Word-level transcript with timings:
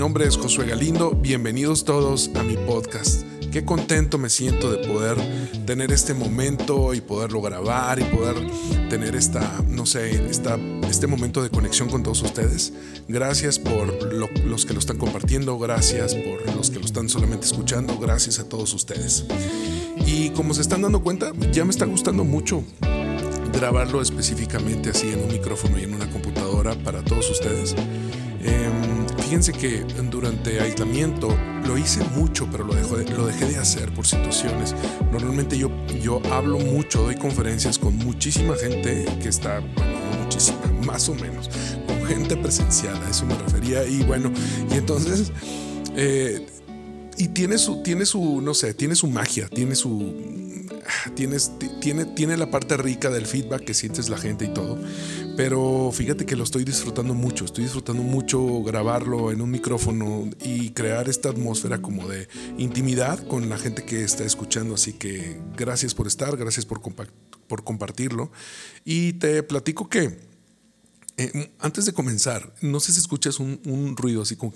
nombre 0.00 0.26
es 0.26 0.38
Josué 0.38 0.64
Galindo, 0.64 1.10
bienvenidos 1.10 1.84
todos 1.84 2.30
a 2.34 2.42
mi 2.42 2.56
podcast. 2.56 3.22
Qué 3.52 3.66
contento 3.66 4.16
me 4.16 4.30
siento 4.30 4.72
de 4.72 4.88
poder 4.88 5.18
tener 5.66 5.92
este 5.92 6.14
momento 6.14 6.94
y 6.94 7.02
poderlo 7.02 7.42
grabar 7.42 8.00
y 8.00 8.04
poder 8.04 8.34
tener 8.88 9.14
esta, 9.14 9.62
no 9.68 9.84
sé, 9.84 10.26
esta, 10.30 10.58
este 10.88 11.06
momento 11.06 11.42
de 11.42 11.50
conexión 11.50 11.90
con 11.90 12.02
todos 12.02 12.22
ustedes. 12.22 12.72
Gracias 13.08 13.58
por 13.58 14.14
los 14.14 14.64
que 14.64 14.72
lo 14.72 14.78
están 14.78 14.96
compartiendo, 14.96 15.58
gracias 15.58 16.14
por 16.14 16.56
los 16.56 16.70
que 16.70 16.78
lo 16.78 16.86
están 16.86 17.10
solamente 17.10 17.44
escuchando, 17.44 17.98
gracias 17.98 18.38
a 18.38 18.48
todos 18.48 18.72
ustedes. 18.72 19.26
Y 20.06 20.30
como 20.30 20.54
se 20.54 20.62
están 20.62 20.80
dando 20.80 21.02
cuenta, 21.02 21.32
ya 21.52 21.66
me 21.66 21.72
está 21.72 21.84
gustando 21.84 22.24
mucho 22.24 22.64
grabarlo 23.52 24.00
específicamente 24.00 24.88
así 24.88 25.08
en 25.08 25.20
un 25.20 25.28
micrófono 25.28 25.78
y 25.78 25.82
en 25.82 25.92
una 25.92 26.10
computadora 26.10 26.74
para 26.82 27.04
todos 27.04 27.30
ustedes. 27.30 27.76
Em, 28.42 28.99
fíjense 29.30 29.52
que 29.52 29.84
durante 30.10 30.58
aislamiento 30.58 31.28
lo 31.64 31.78
hice 31.78 32.02
mucho, 32.16 32.48
pero 32.50 32.64
lo, 32.64 32.74
lo 32.74 33.26
dejé 33.26 33.44
de 33.44 33.58
hacer 33.58 33.94
por 33.94 34.04
situaciones. 34.04 34.74
Normalmente 35.12 35.56
yo, 35.56 35.70
yo 36.02 36.20
hablo 36.32 36.58
mucho, 36.58 37.02
doy 37.04 37.14
conferencias 37.14 37.78
con 37.78 37.96
muchísima 37.98 38.56
gente 38.56 39.04
que 39.22 39.28
está, 39.28 39.60
bueno, 39.60 40.16
no 40.16 40.22
muchísima, 40.24 40.58
más 40.84 41.08
o 41.08 41.14
menos, 41.14 41.48
con 41.86 42.04
gente 42.06 42.36
presencial, 42.36 43.00
a 43.04 43.08
eso 43.08 43.24
me 43.24 43.36
refería. 43.36 43.86
Y 43.86 44.02
bueno, 44.02 44.32
y 44.68 44.78
entonces... 44.78 45.30
Eh, 45.94 46.44
y 47.16 47.28
tiene 47.28 47.58
su, 47.58 47.82
tiene 47.82 48.06
su, 48.06 48.40
no 48.40 48.54
sé, 48.54 48.72
tiene 48.72 48.94
su 48.94 49.06
magia, 49.06 49.46
tiene 49.48 49.74
su, 49.74 50.14
tienes, 51.14 51.52
tiene, 51.80 52.04
tiene 52.06 52.36
la 52.36 52.50
parte 52.50 52.76
rica 52.76 53.10
del 53.10 53.26
feedback 53.26 53.64
que 53.64 53.74
sientes 53.74 54.08
la 54.08 54.18
gente 54.18 54.46
y 54.46 54.48
todo. 54.48 54.78
Pero 55.42 55.90
fíjate 55.90 56.26
que 56.26 56.36
lo 56.36 56.44
estoy 56.44 56.64
disfrutando 56.64 57.14
mucho, 57.14 57.46
estoy 57.46 57.64
disfrutando 57.64 58.02
mucho 58.02 58.62
grabarlo 58.62 59.32
en 59.32 59.40
un 59.40 59.50
micrófono 59.50 60.28
y 60.44 60.68
crear 60.72 61.08
esta 61.08 61.30
atmósfera 61.30 61.80
como 61.80 62.06
de 62.06 62.28
intimidad 62.58 63.26
con 63.26 63.48
la 63.48 63.56
gente 63.56 63.82
que 63.82 64.04
está 64.04 64.22
escuchando. 64.22 64.74
Así 64.74 64.92
que 64.92 65.40
gracias 65.56 65.94
por 65.94 66.06
estar, 66.06 66.36
gracias 66.36 66.66
por, 66.66 66.82
por 66.82 67.64
compartirlo. 67.64 68.30
Y 68.84 69.14
te 69.14 69.42
platico 69.42 69.88
que 69.88 70.18
eh, 71.16 71.50
antes 71.58 71.86
de 71.86 71.94
comenzar, 71.94 72.54
no 72.60 72.78
sé 72.78 72.92
si 72.92 72.98
escuchas 72.98 73.40
un, 73.40 73.94
ruido 73.96 74.20
así 74.20 74.36
como 74.36 74.52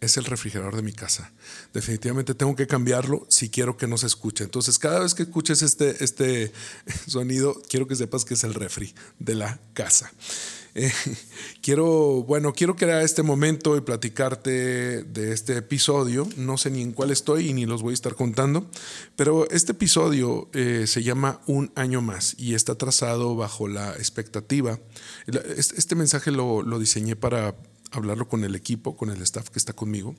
es 0.00 0.16
el 0.16 0.24
refrigerador 0.24 0.76
de 0.76 0.82
mi 0.82 0.92
casa. 0.92 1.32
Definitivamente 1.72 2.34
tengo 2.34 2.54
que 2.54 2.66
cambiarlo 2.66 3.26
si 3.28 3.50
quiero 3.50 3.76
que 3.76 3.86
no 3.86 3.98
se 3.98 4.06
escuche. 4.06 4.44
Entonces, 4.44 4.78
cada 4.78 5.00
vez 5.00 5.14
que 5.14 5.24
escuches 5.24 5.62
este, 5.62 6.02
este 6.04 6.52
sonido, 7.06 7.60
quiero 7.68 7.86
que 7.86 7.96
sepas 7.96 8.24
que 8.24 8.34
es 8.34 8.44
el 8.44 8.54
refri 8.54 8.94
de 9.18 9.34
la 9.34 9.60
casa. 9.74 10.12
Eh, 10.74 10.92
quiero, 11.62 12.22
bueno, 12.22 12.52
quiero 12.52 12.76
crear 12.76 13.02
este 13.02 13.22
momento 13.22 13.76
y 13.76 13.80
platicarte 13.80 15.02
de 15.02 15.32
este 15.32 15.56
episodio. 15.56 16.28
No 16.36 16.56
sé 16.56 16.70
ni 16.70 16.82
en 16.82 16.92
cuál 16.92 17.10
estoy 17.10 17.48
y 17.48 17.52
ni 17.52 17.66
los 17.66 17.82
voy 17.82 17.92
a 17.92 17.94
estar 17.94 18.14
contando, 18.14 18.70
pero 19.16 19.50
este 19.50 19.72
episodio 19.72 20.48
eh, 20.52 20.84
se 20.86 21.02
llama 21.02 21.40
Un 21.46 21.72
año 21.74 22.00
más 22.00 22.36
y 22.38 22.54
está 22.54 22.76
trazado 22.76 23.34
bajo 23.34 23.66
la 23.66 23.90
expectativa. 23.94 24.78
Este 25.56 25.94
mensaje 25.96 26.30
lo, 26.30 26.62
lo 26.62 26.78
diseñé 26.78 27.16
para 27.16 27.56
hablarlo 27.90 28.28
con 28.28 28.44
el 28.44 28.54
equipo, 28.54 28.96
con 28.96 29.10
el 29.10 29.22
staff 29.22 29.50
que 29.50 29.58
está 29.58 29.72
conmigo. 29.72 30.14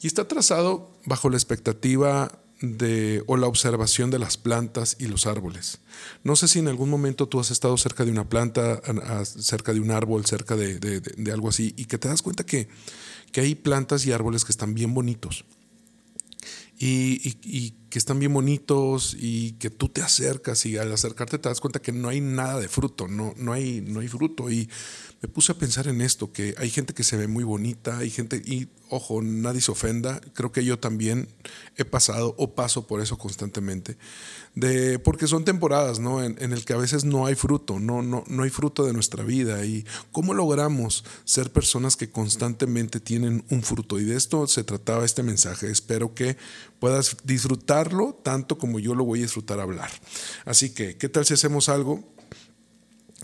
Y 0.00 0.06
está 0.06 0.28
trazado 0.28 0.96
bajo 1.04 1.28
la 1.28 1.36
expectativa 1.36 2.40
de, 2.60 3.22
o 3.26 3.36
la 3.36 3.46
observación 3.46 4.10
de 4.10 4.18
las 4.18 4.36
plantas 4.36 4.96
y 4.98 5.06
los 5.06 5.26
árboles. 5.26 5.78
No 6.24 6.36
sé 6.36 6.48
si 6.48 6.58
en 6.58 6.68
algún 6.68 6.90
momento 6.90 7.28
tú 7.28 7.40
has 7.40 7.50
estado 7.50 7.76
cerca 7.76 8.04
de 8.04 8.10
una 8.10 8.28
planta, 8.28 8.80
cerca 9.24 9.72
de 9.72 9.80
un 9.80 9.90
árbol, 9.90 10.26
cerca 10.26 10.56
de, 10.56 11.32
algo 11.32 11.48
así, 11.48 11.74
y 11.76 11.86
que 11.86 11.98
te 11.98 12.08
das 12.08 12.22
cuenta 12.22 12.44
que, 12.44 12.68
que, 13.32 13.40
hay 13.40 13.54
plantas 13.54 14.06
y 14.06 14.12
árboles 14.12 14.44
que 14.44 14.52
están 14.52 14.74
bien 14.74 14.94
bonitos. 14.94 15.44
Y, 16.78 17.36
y, 17.42 17.74
que 17.90 17.98
están 17.98 18.18
bien 18.18 18.32
bonitos 18.32 19.16
y 19.18 19.52
que 19.52 19.70
tú 19.70 19.88
te 19.88 20.02
acercas 20.02 20.66
y 20.66 20.76
al 20.76 20.92
acercarte 20.92 21.38
te 21.38 21.48
das 21.48 21.60
cuenta 21.60 21.80
que 21.80 21.92
no 21.92 22.08
hay 22.08 22.20
nada 22.20 22.60
de 22.60 22.68
fruto, 22.68 23.08
no, 23.08 23.34
no, 23.36 23.52
hay, 23.52 23.80
no 23.80 24.00
hay 24.00 24.08
fruto. 24.08 24.50
Y 24.50 24.68
me 25.20 25.28
puse 25.28 25.52
a 25.52 25.56
pensar 25.56 25.88
en 25.88 26.00
esto, 26.00 26.32
que 26.32 26.54
hay 26.58 26.70
gente 26.70 26.94
que 26.94 27.02
se 27.02 27.16
ve 27.16 27.26
muy 27.26 27.42
bonita, 27.42 27.98
hay 27.98 28.10
gente, 28.10 28.36
y 28.44 28.68
ojo, 28.88 29.20
nadie 29.20 29.60
se 29.60 29.72
ofenda, 29.72 30.20
creo 30.32 30.52
que 30.52 30.64
yo 30.64 30.78
también 30.78 31.28
he 31.76 31.84
pasado 31.84 32.36
o 32.38 32.54
paso 32.54 32.86
por 32.86 33.00
eso 33.00 33.18
constantemente, 33.18 33.98
de, 34.54 35.00
porque 35.00 35.26
son 35.26 35.44
temporadas, 35.44 35.98
¿no? 35.98 36.22
En, 36.22 36.36
en 36.40 36.52
el 36.52 36.64
que 36.64 36.72
a 36.72 36.76
veces 36.76 37.04
no 37.04 37.26
hay 37.26 37.34
fruto, 37.34 37.80
no, 37.80 38.00
no, 38.00 38.22
no 38.28 38.44
hay 38.44 38.50
fruto 38.50 38.86
de 38.86 38.92
nuestra 38.92 39.24
vida, 39.24 39.64
y 39.64 39.84
cómo 40.12 40.34
logramos 40.34 41.04
ser 41.24 41.50
personas 41.50 41.96
que 41.96 42.10
constantemente 42.10 43.00
tienen 43.00 43.44
un 43.50 43.64
fruto, 43.64 43.98
y 43.98 44.04
de 44.04 44.16
esto 44.16 44.46
se 44.46 44.62
trataba 44.62 45.04
este 45.04 45.24
mensaje, 45.24 45.68
espero 45.68 46.14
que 46.14 46.36
puedas 46.78 47.16
disfrutarlo 47.24 48.14
tanto 48.22 48.58
como 48.58 48.78
yo 48.78 48.94
lo 48.94 49.04
voy 49.04 49.20
a 49.20 49.22
disfrutar 49.22 49.60
hablar. 49.60 49.90
Así 50.44 50.70
que, 50.70 50.96
¿qué 50.96 51.08
tal 51.08 51.24
si 51.26 51.34
hacemos 51.34 51.68
algo? 51.68 52.04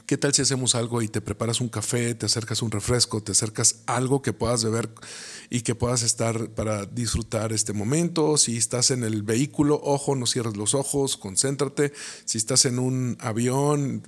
¿Qué 0.07 0.19
tal 0.19 0.35
si 0.35 0.43
hacemos 0.43 0.75
algo 0.75 1.01
y 1.01 1.09
te 1.09 1.23
preparas 1.23 1.63
un 1.63 1.71
café, 1.71 2.15
te 2.15 2.27
acercas 2.27 2.61
un 2.61 2.71
refresco, 2.71 3.23
te 3.23 3.33
acercas 3.33 3.77
algo 3.87 4.21
que 4.21 4.35
puedas 4.35 4.63
beber 4.63 4.91
y 5.49 5.63
que 5.63 5.75
puedas 5.75 6.03
estar 6.03 6.51
para 6.51 6.85
disfrutar 6.85 7.55
este 7.55 7.73
momento? 7.73 8.37
Si 8.37 8.59
estás 8.59 8.91
en 8.91 9.03
el 9.03 9.23
vehículo, 9.23 9.81
ojo, 9.83 10.15
no 10.15 10.27
cierres 10.27 10.59
los 10.59 10.75
ojos, 10.75 11.17
concéntrate. 11.17 11.95
Si 12.27 12.37
estás 12.37 12.67
en 12.67 12.81
un 12.81 13.17
avión, 13.19 14.03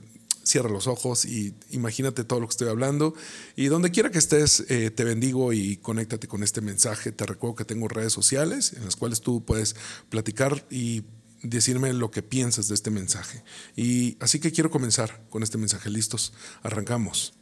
cierra 0.47 0.71
los 0.71 0.87
ojos 0.87 1.25
y 1.25 1.55
imagínate 1.71 2.25
todo 2.25 2.41
lo 2.41 2.47
que 2.47 2.53
estoy 2.53 2.69
hablando. 2.69 3.15
Y 3.57 3.67
donde 3.67 3.91
quiera 3.91 4.11
que 4.11 4.19
estés, 4.19 4.65
eh, 4.69 4.91
te 4.91 5.05
bendigo 5.05 5.53
y 5.53 5.77
conéctate 5.79 6.29
con 6.29 6.43
este 6.43 6.61
mensaje. 6.61 7.11
Te 7.12 7.27
recuerdo 7.27 7.57
que 7.57 7.65
tengo 7.65 7.89
redes 7.89 8.12
sociales 8.12 8.73
en 8.73 8.84
las 8.84 8.97
cuales 8.97 9.21
tú 9.21 9.45
puedes 9.45 9.75
platicar 10.09 10.65
y 10.71 11.03
decirme 11.43 11.93
lo 11.93 12.11
que 12.11 12.23
piensas 12.23 12.69
de 12.69 12.75
este 12.75 12.91
mensaje. 12.91 13.43
Y 13.75 14.17
así 14.21 14.39
que 14.39 14.53
quiero 14.53 14.71
comenzar 14.71 15.27
con 15.29 15.43
este 15.43 15.59
mensaje. 15.59 15.91
Listos, 15.91 16.33
arrancamos. 16.63 17.34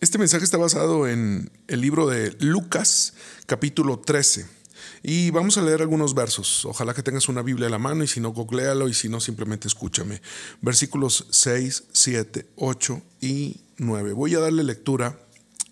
Este 0.00 0.16
mensaje 0.16 0.44
está 0.44 0.56
basado 0.56 1.06
en 1.08 1.50
el 1.66 1.80
libro 1.80 2.06
de 2.06 2.34
Lucas, 2.40 3.14
capítulo 3.46 3.98
13. 3.98 4.57
Y 5.02 5.30
vamos 5.30 5.58
a 5.58 5.62
leer 5.62 5.80
algunos 5.80 6.14
versos. 6.14 6.64
Ojalá 6.64 6.94
que 6.94 7.02
tengas 7.02 7.28
una 7.28 7.42
Biblia 7.42 7.68
a 7.68 7.70
la 7.70 7.78
mano 7.78 8.04
y 8.04 8.08
si 8.08 8.20
no, 8.20 8.30
googlealo 8.30 8.88
y 8.88 8.94
si 8.94 9.08
no, 9.08 9.20
simplemente 9.20 9.68
escúchame. 9.68 10.20
Versículos 10.60 11.26
6, 11.30 11.84
7, 11.92 12.46
8 12.56 13.02
y 13.20 13.60
9. 13.78 14.12
Voy 14.12 14.34
a 14.34 14.40
darle 14.40 14.64
lectura 14.64 15.18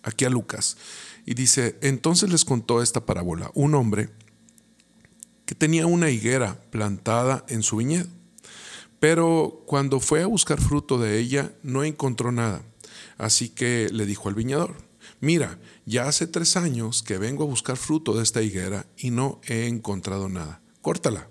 aquí 0.02 0.24
a 0.24 0.30
Lucas. 0.30 0.76
Y 1.24 1.34
dice, 1.34 1.76
entonces 1.80 2.30
les 2.30 2.44
contó 2.44 2.82
esta 2.82 3.04
parábola. 3.04 3.50
Un 3.54 3.74
hombre 3.74 4.10
que 5.44 5.54
tenía 5.54 5.86
una 5.86 6.10
higuera 6.10 6.60
plantada 6.70 7.44
en 7.48 7.62
su 7.62 7.76
viñedo. 7.76 8.08
Pero 9.00 9.62
cuando 9.66 10.00
fue 10.00 10.22
a 10.22 10.26
buscar 10.26 10.60
fruto 10.60 10.98
de 10.98 11.18
ella, 11.18 11.52
no 11.62 11.84
encontró 11.84 12.32
nada. 12.32 12.62
Así 13.18 13.48
que 13.48 13.88
le 13.92 14.06
dijo 14.06 14.28
al 14.28 14.34
viñador, 14.34 14.76
mira, 15.20 15.58
ya 15.84 16.08
hace 16.08 16.26
tres 16.26 16.56
años 16.56 17.02
que 17.02 17.18
vengo 17.18 17.44
a 17.44 17.48
buscar 17.48 17.76
fruto 17.76 18.16
de 18.16 18.22
esta 18.22 18.42
higuera 18.42 18.86
y 18.96 19.10
no 19.10 19.40
he 19.46 19.66
encontrado 19.66 20.28
nada. 20.28 20.60
Córtala. 20.82 21.28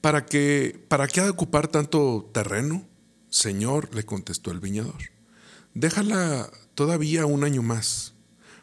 ¿Para 0.00 0.26
qué, 0.26 0.80
¿Para 0.88 1.08
qué 1.08 1.20
ha 1.20 1.24
de 1.24 1.30
ocupar 1.30 1.68
tanto 1.68 2.30
terreno? 2.32 2.86
Señor, 3.30 3.94
le 3.94 4.04
contestó 4.04 4.50
el 4.50 4.60
viñador, 4.60 5.10
déjala 5.74 6.50
todavía 6.74 7.26
un 7.26 7.44
año 7.44 7.62
más, 7.62 8.14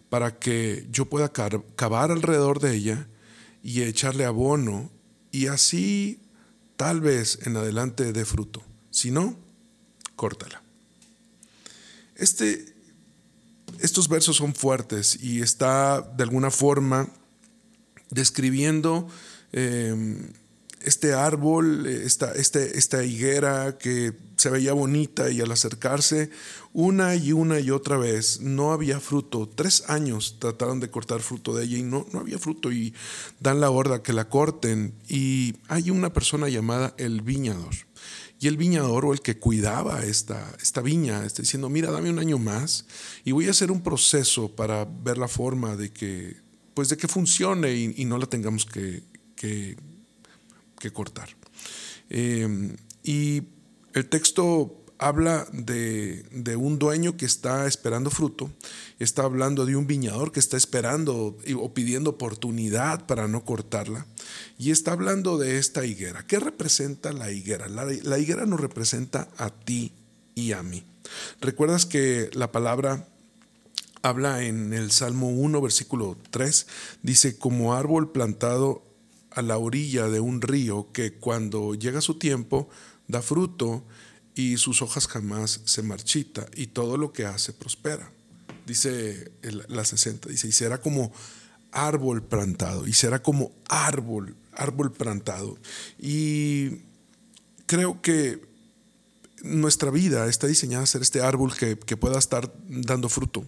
para 0.09 0.39
que 0.39 0.87
yo 0.89 1.05
pueda 1.05 1.31
cavar 1.31 2.11
alrededor 2.11 2.59
de 2.59 2.75
ella 2.75 3.07
y 3.61 3.81
echarle 3.81 4.25
abono 4.25 4.91
y 5.31 5.47
así 5.47 6.21
tal 6.77 7.01
vez 7.01 7.39
en 7.45 7.57
adelante 7.57 8.13
dé 8.13 8.25
fruto. 8.25 8.63
Si 8.89 9.11
no, 9.11 9.37
córtala. 10.15 10.63
Este, 12.15 12.74
estos 13.79 14.07
versos 14.09 14.37
son 14.37 14.53
fuertes 14.53 15.17
y 15.21 15.41
está 15.41 16.01
de 16.01 16.23
alguna 16.23 16.51
forma 16.51 17.09
describiendo 18.09 19.07
em, 19.51 20.31
este 20.81 21.13
árbol, 21.13 21.87
esta, 21.87 22.31
este, 22.33 22.77
esta 22.77 23.03
higuera 23.03 23.77
que 23.77 24.13
se 24.37 24.49
veía 24.49 24.73
bonita 24.73 25.31
y 25.31 25.41
al 25.41 25.51
acercarse 25.51 26.29
una 26.73 27.15
y 27.15 27.31
una 27.31 27.59
y 27.59 27.71
otra 27.71 27.97
vez 27.97 28.41
no 28.41 28.71
había 28.71 28.99
fruto. 28.99 29.49
Tres 29.49 29.85
años 29.87 30.37
trataron 30.39 30.79
de 30.79 30.91
cortar 30.91 31.21
fruto 31.21 31.55
de 31.55 31.63
ella 31.63 31.77
y 31.77 31.83
no, 31.83 32.05
no 32.11 32.19
había 32.19 32.37
fruto 32.37 32.71
y 32.71 32.93
dan 33.39 33.61
la 33.61 33.71
orden 33.71 34.01
que 34.01 34.13
la 34.13 34.29
corten. 34.29 34.93
Y 35.07 35.55
hay 35.67 35.89
una 35.89 36.13
persona 36.13 36.49
llamada 36.49 36.93
el 36.97 37.21
viñador. 37.21 37.73
Y 38.39 38.47
el 38.47 38.57
viñador 38.57 39.05
o 39.05 39.13
el 39.13 39.21
que 39.21 39.37
cuidaba 39.37 40.03
esta, 40.03 40.55
esta 40.61 40.81
viña 40.81 41.25
está 41.25 41.41
diciendo, 41.41 41.69
mira, 41.69 41.91
dame 41.91 42.09
un 42.09 42.19
año 42.19 42.37
más 42.37 42.85
y 43.23 43.31
voy 43.31 43.47
a 43.47 43.51
hacer 43.51 43.71
un 43.71 43.81
proceso 43.81 44.55
para 44.55 44.85
ver 44.85 45.17
la 45.17 45.27
forma 45.27 45.75
de 45.75 45.91
que, 45.91 46.35
pues 46.73 46.89
de 46.89 46.97
que 46.97 47.07
funcione 47.07 47.73
y, 47.73 48.05
no 48.05 48.17
la 48.17 48.25
tengamos 48.25 48.65
que, 48.65 49.03
que, 49.35 49.77
cortar. 50.93 51.29
Eh, 52.11 52.75
y 53.03 53.41
el 53.93 54.07
texto 54.07 54.84
habla 54.97 55.47
de, 55.51 56.23
de, 56.31 56.55
un 56.55 56.79
dueño 56.79 57.17
que 57.17 57.25
está 57.25 57.67
esperando 57.67 58.09
fruto, 58.09 58.51
está 58.99 59.23
hablando 59.23 59.65
de 59.65 59.75
un 59.75 59.87
viñador 59.87 60.31
que 60.31 60.39
está 60.39 60.57
esperando 60.57 61.37
o 61.57 61.73
pidiendo 61.73 62.11
oportunidad 62.11 63.05
para 63.05 63.27
no 63.27 63.43
cortarla, 63.43 64.05
y 64.57 64.71
está 64.71 64.93
hablando 64.93 65.37
de 65.37 65.57
esta 65.57 65.85
higuera. 65.85 66.25
¿Qué 66.25 66.39
representa 66.39 67.11
la 67.13 67.31
higuera? 67.31 67.67
La, 67.67 67.85
la 67.85 68.19
higuera 68.19 68.45
nos 68.45 68.59
representa 68.59 69.27
a 69.37 69.49
ti 69.49 69.91
y 70.33 70.53
a 70.53 70.63
mí. 70.63 70.83
¿Recuerdas 71.41 71.85
que 71.85 72.29
la 72.33 72.51
palabra 72.51 73.07
habla 74.01 74.43
en 74.43 74.73
el 74.73 74.91
Salmo 74.91 75.29
1, 75.29 75.61
versículo 75.61 76.17
3? 76.31 76.67
Dice, 77.03 77.37
como 77.37 77.73
árbol 77.73 78.11
plantado 78.11 78.83
a 79.31 79.41
la 79.41 79.57
orilla 79.57 80.07
de 80.07 80.19
un 80.19 80.41
río 80.41 80.91
que 80.93 81.13
cuando 81.13 81.75
llega 81.75 82.01
su 82.01 82.15
tiempo 82.15 82.69
da 83.07 83.21
fruto 83.21 83.83
y 84.35 84.57
sus 84.57 84.81
hojas 84.81 85.07
jamás 85.07 85.61
se 85.63 85.81
marchita 85.81 86.45
y 86.53 86.67
todo 86.67 86.97
lo 86.97 87.13
que 87.13 87.25
hace 87.25 87.53
prospera. 87.53 88.11
Dice 88.67 89.31
la 89.69 89.85
60, 89.85 90.29
dice, 90.29 90.47
y 90.47 90.51
será 90.51 90.79
como 90.79 91.11
árbol 91.71 92.23
plantado, 92.23 92.87
y 92.87 92.93
será 92.93 93.21
como 93.21 93.51
árbol, 93.69 94.35
árbol 94.53 94.91
plantado. 94.91 95.57
Y 95.99 96.81
creo 97.65 98.01
que 98.01 98.41
nuestra 99.43 99.91
vida 99.91 100.27
está 100.27 100.47
diseñada 100.47 100.83
a 100.83 100.87
ser 100.87 101.01
este 101.01 101.21
árbol 101.21 101.55
que, 101.55 101.75
pueda 101.97 102.17
estar 102.17 102.51
dando 102.67 103.07
fruto. 103.07 103.45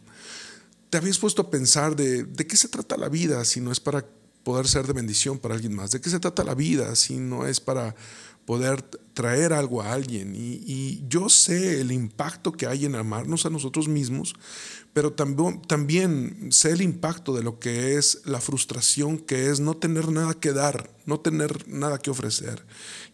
¿Te 0.89 0.97
habías 0.97 1.17
puesto 1.17 1.41
a 1.41 1.49
pensar 1.49 1.95
de, 1.95 2.23
de 2.23 2.47
qué 2.47 2.55
se 2.55 2.69
trata 2.69 2.95
la 2.95 3.09
vida 3.09 3.43
si 3.43 3.59
no 3.59 3.71
es 3.71 3.79
para 3.79 4.05
poder 4.47 4.65
ser 4.65 4.87
de 4.87 4.93
bendición 4.93 5.39
para 5.39 5.55
alguien 5.55 5.75
más? 5.75 5.91
¿De 5.91 5.99
qué 5.99 6.09
se 6.09 6.21
trata 6.21 6.45
la 6.45 6.55
vida 6.55 6.95
si 6.95 7.17
no 7.17 7.45
es 7.45 7.59
para 7.59 7.93
poder 8.47 8.81
traer 9.13 9.51
algo 9.51 9.81
a 9.81 9.91
alguien. 9.91 10.33
Y, 10.33 11.03
yo 11.09 11.27
sé 11.27 11.81
el 11.81 11.91
impacto 11.91 12.53
que 12.53 12.65
hay 12.65 12.85
en 12.85 12.95
amarnos 12.95 13.45
a 13.45 13.49
nosotros 13.49 13.89
mismos, 13.89 14.35
pero 14.93 15.11
también, 15.11 16.47
sé 16.51 16.71
el 16.71 16.81
impacto 16.81 17.35
de 17.35 17.43
lo 17.43 17.59
que 17.59 17.97
es 17.97 18.21
la 18.23 18.39
frustración, 18.39 19.17
que 19.17 19.49
es 19.49 19.59
no 19.59 19.75
tener 19.75 20.09
nada 20.13 20.33
que 20.33 20.53
dar, 20.53 20.89
no 21.05 21.19
tener 21.19 21.67
nada 21.67 21.97
que 21.97 22.09
ofrecer. 22.09 22.65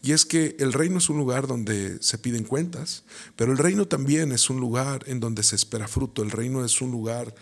Y 0.04 0.12
es 0.12 0.24
que 0.28 0.56
el 0.60 0.72
reino 0.72 1.00
es 1.00 1.10
un 1.10 1.18
lugar 1.18 1.48
donde 1.48 1.98
se 2.00 2.20
piden 2.20 2.44
cuentas, 2.44 3.04
pero 3.36 3.52
el 3.52 3.58
reino 3.58 3.88
también 3.88 4.34
es 4.34 4.52
un 4.52 4.60
lugar 4.60 5.04
en 5.08 5.20
donde 5.20 5.42
se 5.42 5.56
espera 5.56 5.88
fruto. 5.88 6.22
El 6.22 6.30
reino 6.30 6.64
es 6.64 6.80
un 6.80 6.92
lugar 6.92 7.34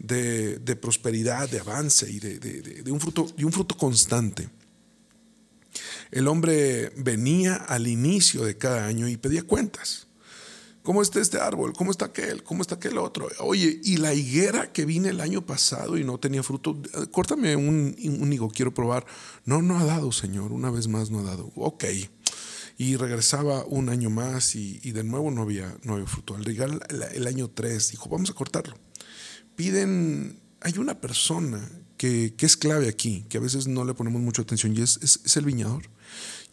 de, 0.00 0.76
prosperidad, 0.76 1.48
de 1.48 1.60
avance 1.60 2.10
y 2.10 2.18
de, 2.18 2.90
un 2.90 3.00
fruto, 3.00 3.26
y 3.36 3.44
un 3.44 3.52
fruto 3.52 3.76
constante. 3.76 4.48
El 6.10 6.26
hombre 6.26 6.92
venía 6.96 7.54
al 7.54 7.86
inicio 7.86 8.44
de 8.44 8.56
cada 8.56 8.86
año 8.86 9.06
y 9.08 9.16
pedía 9.16 9.42
cuentas. 9.42 10.08
¿Cómo 10.82 11.02
está 11.02 11.20
este 11.20 11.38
árbol? 11.38 11.74
¿Cómo 11.74 11.90
está 11.90 12.06
aquel? 12.06 12.42
¿Cómo 12.42 12.62
está 12.62 12.76
aquel 12.76 12.96
otro? 12.98 13.28
Oye, 13.40 13.80
y 13.84 13.98
la 13.98 14.14
higuera 14.14 14.72
que 14.72 14.86
vine 14.86 15.10
el 15.10 15.20
año 15.20 15.44
pasado 15.44 15.98
y 15.98 16.04
no 16.04 16.18
tenía 16.18 16.42
fruto, 16.42 16.80
córtame 17.12 17.54
un, 17.54 17.94
un 18.02 18.32
higo, 18.32 18.48
quiero 18.48 18.72
probar. 18.72 19.04
No, 19.44 19.60
no 19.60 19.78
ha 19.78 19.84
dado, 19.84 20.10
Señor, 20.10 20.52
una 20.52 20.70
vez 20.70 20.88
más 20.88 21.10
no 21.10 21.20
ha 21.20 21.22
dado. 21.22 21.52
Ok. 21.54 21.84
Y 22.78 22.96
regresaba 22.96 23.62
un 23.66 23.90
año 23.90 24.08
más 24.08 24.56
y, 24.56 24.78
de 24.78 25.04
nuevo 25.04 25.30
no 25.30 25.42
había, 25.42 25.76
no 25.82 25.94
había 25.94 26.06
fruto. 26.06 26.34
Al 26.34 26.44
llegar 26.44 26.70
el, 26.88 27.02
el 27.02 27.26
año 27.26 27.50
3, 27.50 27.90
dijo, 27.90 28.08
vamos 28.08 28.30
a 28.30 28.32
cortarlo. 28.32 28.74
Hay 29.68 30.78
una 30.78 31.00
persona 31.00 31.68
que, 32.00 32.34
es 32.38 32.56
clave 32.56 32.88
aquí, 32.88 33.26
que 33.28 33.36
a 33.36 33.40
veces 33.42 33.66
no 33.66 33.84
le 33.84 33.92
ponemos 33.92 34.22
mucha 34.22 34.40
atención, 34.40 34.74
y 34.74 34.80
es, 34.80 35.36
el 35.36 35.44
viñador. 35.44 35.90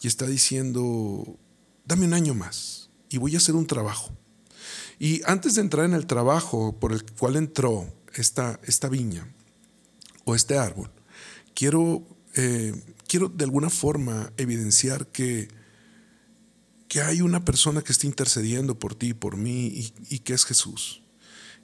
Y 0.02 0.08
está 0.08 0.28
diciendo, 0.28 1.40
dame 1.86 2.06
un 2.06 2.14
año 2.14 2.34
más 2.34 2.90
y 3.10 3.18
voy 3.18 3.36
a 3.36 3.38
hacer 3.38 3.56
un 3.56 3.66
trabajo. 3.66 4.14
Y 5.00 5.22
antes 5.26 5.56
de 5.56 5.62
entrar 5.62 5.86
en 5.86 5.94
el 5.94 6.06
trabajo 6.06 6.78
por 6.78 6.92
el 6.92 7.04
cual 7.04 7.38
entró 7.38 7.88
esta, 8.14 8.60
viña 8.90 9.26
o 10.26 10.36
este 10.36 10.58
árbol, 10.58 10.92
quiero, 11.56 12.06
eh, 12.36 12.74
quiero 13.08 13.30
de 13.30 13.46
alguna 13.46 13.70
forma 13.70 14.34
evidenciar 14.36 15.08
que, 15.08 15.48
que 16.90 17.02
hay 17.02 17.22
una 17.22 17.46
persona 17.46 17.82
que 17.82 17.94
está 17.94 18.06
intercediendo 18.06 18.78
por 18.78 18.96
ti 18.96 19.14
por 19.14 19.38
mí 19.38 19.94
y 20.10 20.20
que 20.20 20.34
es 20.34 20.44
Jesús. 20.44 21.02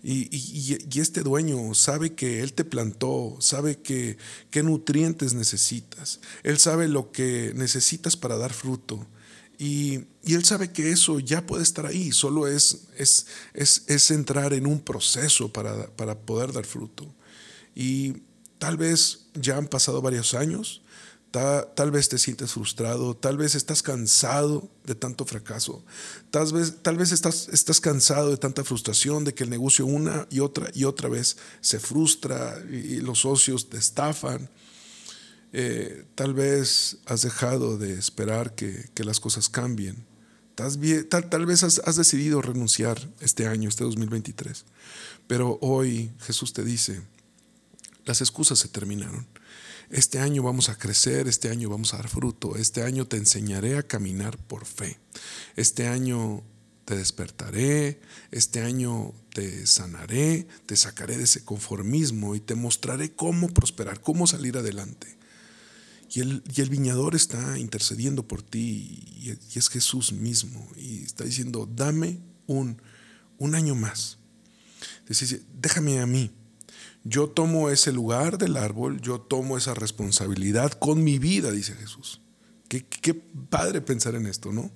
Y, 0.04 1.00
este 1.00 1.22
dueño 1.22 1.74
sabe 1.74 2.14
que 2.14 2.42
Él 2.42 2.54
te 2.54 2.66
plantó, 2.66 3.38
sabe 3.40 3.78
que, 3.78 4.18
qué 4.52 4.62
nutrientes 4.62 5.34
necesitas, 5.34 6.20
Él 6.44 6.60
sabe 6.60 6.90
lo 6.90 7.12
que 7.12 7.54
necesitas 7.56 8.18
para 8.18 8.38
dar 8.38 8.52
fruto. 8.52 9.08
Y, 9.58 10.06
Él 10.26 10.44
sabe 10.44 10.72
que 10.74 10.92
eso 10.92 11.20
ya 11.20 11.46
puede 11.46 11.64
estar 11.64 11.86
ahí, 11.86 12.12
solo 12.12 12.48
es, 12.48 12.88
entrar 14.10 14.54
en 14.54 14.68
un 14.68 14.82
proceso 14.82 15.54
para 15.54 16.20
poder 16.20 16.52
dar 16.52 16.66
fruto. 16.66 17.08
Y 17.76 18.24
tal 18.60 18.78
vez 18.78 19.28
ya 19.34 19.58
han 19.58 19.68
pasado 19.68 20.02
varios 20.02 20.34
años, 20.34 20.82
Tal, 21.34 21.90
vez 21.90 22.10
te 22.10 22.20
sientes 22.20 22.52
frustrado, 22.52 23.16
tal 23.16 23.38
vez 23.38 23.56
estás 23.56 23.82
cansado 23.82 24.70
de 24.86 24.94
tanto 24.94 25.26
fracaso, 25.26 25.84
tal 26.30 26.54
vez, 26.54 26.76
tal 26.84 26.96
vez 26.96 27.12
estás, 27.12 27.50
estás 27.52 27.82
cansado 27.82 28.30
de 28.30 28.38
tanta 28.38 28.64
frustración, 28.64 29.24
de 29.24 29.34
que 29.34 29.44
el 29.44 29.50
negocio 29.50 29.88
una 29.88 30.28
y 30.30 30.42
otra 30.42 30.70
y 30.76 30.84
otra 30.84 31.10
vez 31.10 31.38
se 31.60 31.80
frustra 31.80 32.64
y, 32.70 32.98
los 32.98 33.22
socios 33.22 33.68
te 33.68 33.80
estafan. 33.80 34.48
Eh, 35.54 36.06
tal 36.14 36.36
vez 36.36 36.98
has 37.08 37.24
dejado 37.24 37.80
de 37.80 37.94
esperar 37.94 38.54
que, 38.54 38.92
las 38.98 39.20
cosas 39.20 39.50
cambien. 39.50 40.06
Tal, 40.54 40.78
tal, 41.32 41.46
vez 41.48 41.64
has, 41.64 41.80
has 41.80 41.96
decidido 41.96 42.44
renunciar 42.44 43.10
este 43.22 43.48
año, 43.48 43.70
este 43.70 43.84
2023. 43.84 44.66
Pero 45.26 45.58
hoy 45.62 46.12
Jesús 46.20 46.54
te 46.54 46.64
dice, 46.64 47.02
las 48.06 48.22
excusas 48.22 48.60
se 48.60 48.68
terminaron. 48.68 49.26
Este 49.94 50.18
año 50.18 50.42
vamos 50.42 50.70
a 50.70 50.76
crecer, 50.76 51.28
este 51.28 51.50
año 51.50 51.70
vamos 51.70 51.94
a 51.94 51.98
dar 51.98 52.10
fruto, 52.10 52.56
este 52.56 52.82
año 52.82 53.06
te 53.06 53.18
enseñaré 53.18 53.78
a 53.78 53.84
caminar 53.84 54.40
por 54.40 54.66
fe, 54.66 54.98
este 55.56 55.86
año 55.86 56.44
te 56.84 56.96
despertaré, 56.98 58.02
este 58.32 58.62
año 58.62 59.14
te 59.36 59.68
sanaré, 59.68 60.48
te 60.66 60.76
sacaré 60.78 61.16
de 61.18 61.26
ese 61.26 61.46
conformismo 61.46 62.34
y 62.34 62.40
te 62.40 62.56
mostraré 62.56 63.14
cómo 63.14 63.50
prosperar, 63.50 64.02
cómo 64.02 64.26
salir 64.26 64.58
adelante. 64.58 65.16
Y 66.10 66.22
el, 66.22 66.70
viñador 66.72 67.14
está 67.14 67.60
intercediendo 67.60 68.28
por 68.28 68.42
ti 68.42 69.06
y, 69.16 69.38
es 69.56 69.70
Jesús 69.70 70.12
mismo 70.12 70.68
y 70.76 71.04
está 71.04 71.24
diciendo, 71.24 71.70
dame 71.72 72.18
un, 72.48 72.82
un 73.38 73.54
año 73.54 73.76
más. 73.76 74.18
Dice, 75.08 75.44
déjame 75.62 76.00
a 76.00 76.08
mí 76.08 76.32
yo 77.04 77.30
tomo 77.30 77.70
ese 77.70 77.92
lugar 77.92 78.38
del 78.38 78.58
árbol, 78.58 79.02
yo 79.02 79.20
tomo 79.20 79.58
esa 79.58 79.74
responsabilidad 79.74 80.72
con 80.72 81.04
mi 81.04 81.20
vida, 81.20 81.52
dice 81.52 81.74
Jesús. 81.74 82.22
Qué, 82.70 83.14
padre 83.50 83.82
pensar 83.82 84.16
en 84.16 84.26
esto, 84.26 84.52
¿no? 84.52 84.72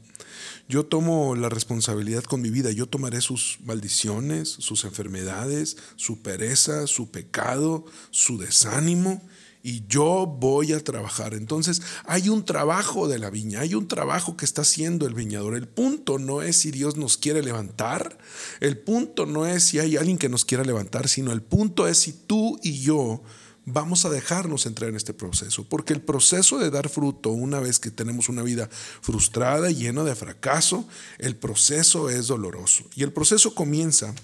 Yo 0.69 0.85
tomo 0.85 1.35
la 1.35 1.49
responsabilidad 1.49 2.23
con 2.23 2.41
mi 2.41 2.51
vida, 2.51 2.69
yo 2.71 2.85
tomaré 2.85 3.21
sus 3.21 3.57
maldiciones, 3.63 4.49
sus 4.49 4.83
enfermedades, 4.83 5.77
su 5.95 6.21
pereza, 6.21 6.85
su 6.85 7.09
pecado, 7.09 7.85
su 8.11 8.37
desánimo 8.37 9.23
y 9.63 9.83
yo 9.87 10.25
voy 10.25 10.73
a 10.73 10.83
trabajar. 10.83 11.33
Entonces 11.33 11.81
hay 12.05 12.29
un 12.29 12.45
trabajo 12.45 13.07
de 13.07 13.19
la 13.19 13.29
viña, 13.29 13.61
hay 13.61 13.75
un 13.75 13.87
trabajo 13.87 14.37
que 14.37 14.45
está 14.45 14.61
haciendo 14.61 15.07
el 15.07 15.13
viñador. 15.13 15.55
El 15.55 15.67
punto 15.67 16.19
no 16.19 16.41
es 16.41 16.57
si 16.57 16.71
Dios 16.71 16.95
nos 16.97 17.17
quiere 17.17 17.43
levantar, 17.43 18.17
el 18.59 18.77
punto 18.77 19.25
no 19.25 19.45
es 19.45 19.63
si 19.63 19.79
hay 19.79 19.97
alguien 19.97 20.17
que 20.17 20.29
nos 20.29 20.45
quiera 20.45 20.63
levantar, 20.63 21.07
sino 21.07 21.31
el 21.31 21.41
punto 21.41 21.87
es 21.87 21.97
si 21.97 22.13
tú 22.13 22.59
y 22.63 22.79
yo 22.81 23.21
vamos 23.69 24.05
a 24.05 24.09
dejarnos 24.09 24.65
entrar 24.65 24.89
en 24.89 24.95
este 24.95 25.13
proceso, 25.13 25.65
porque 25.67 25.91
el 25.91 26.01
proceso 26.01 26.57
de 26.57 26.71
dar 26.71 26.87
fruto, 26.87 27.31
una 27.31 27.59
vez 27.59 27.79
que 27.79 27.91
tenemos 27.91 28.29
una 28.29 28.41
vida 28.41 28.69
frustrada, 29.01 29.69
llena 29.69 30.05
de 30.05 30.15
fracaso, 30.15 30.87
el 31.17 31.35
proceso 31.35 32.09
es 32.09 32.27
doloroso. 32.27 32.85
Y 32.95 33.03
el 33.03 33.11
proceso 33.11 33.53
comienza 33.53 34.15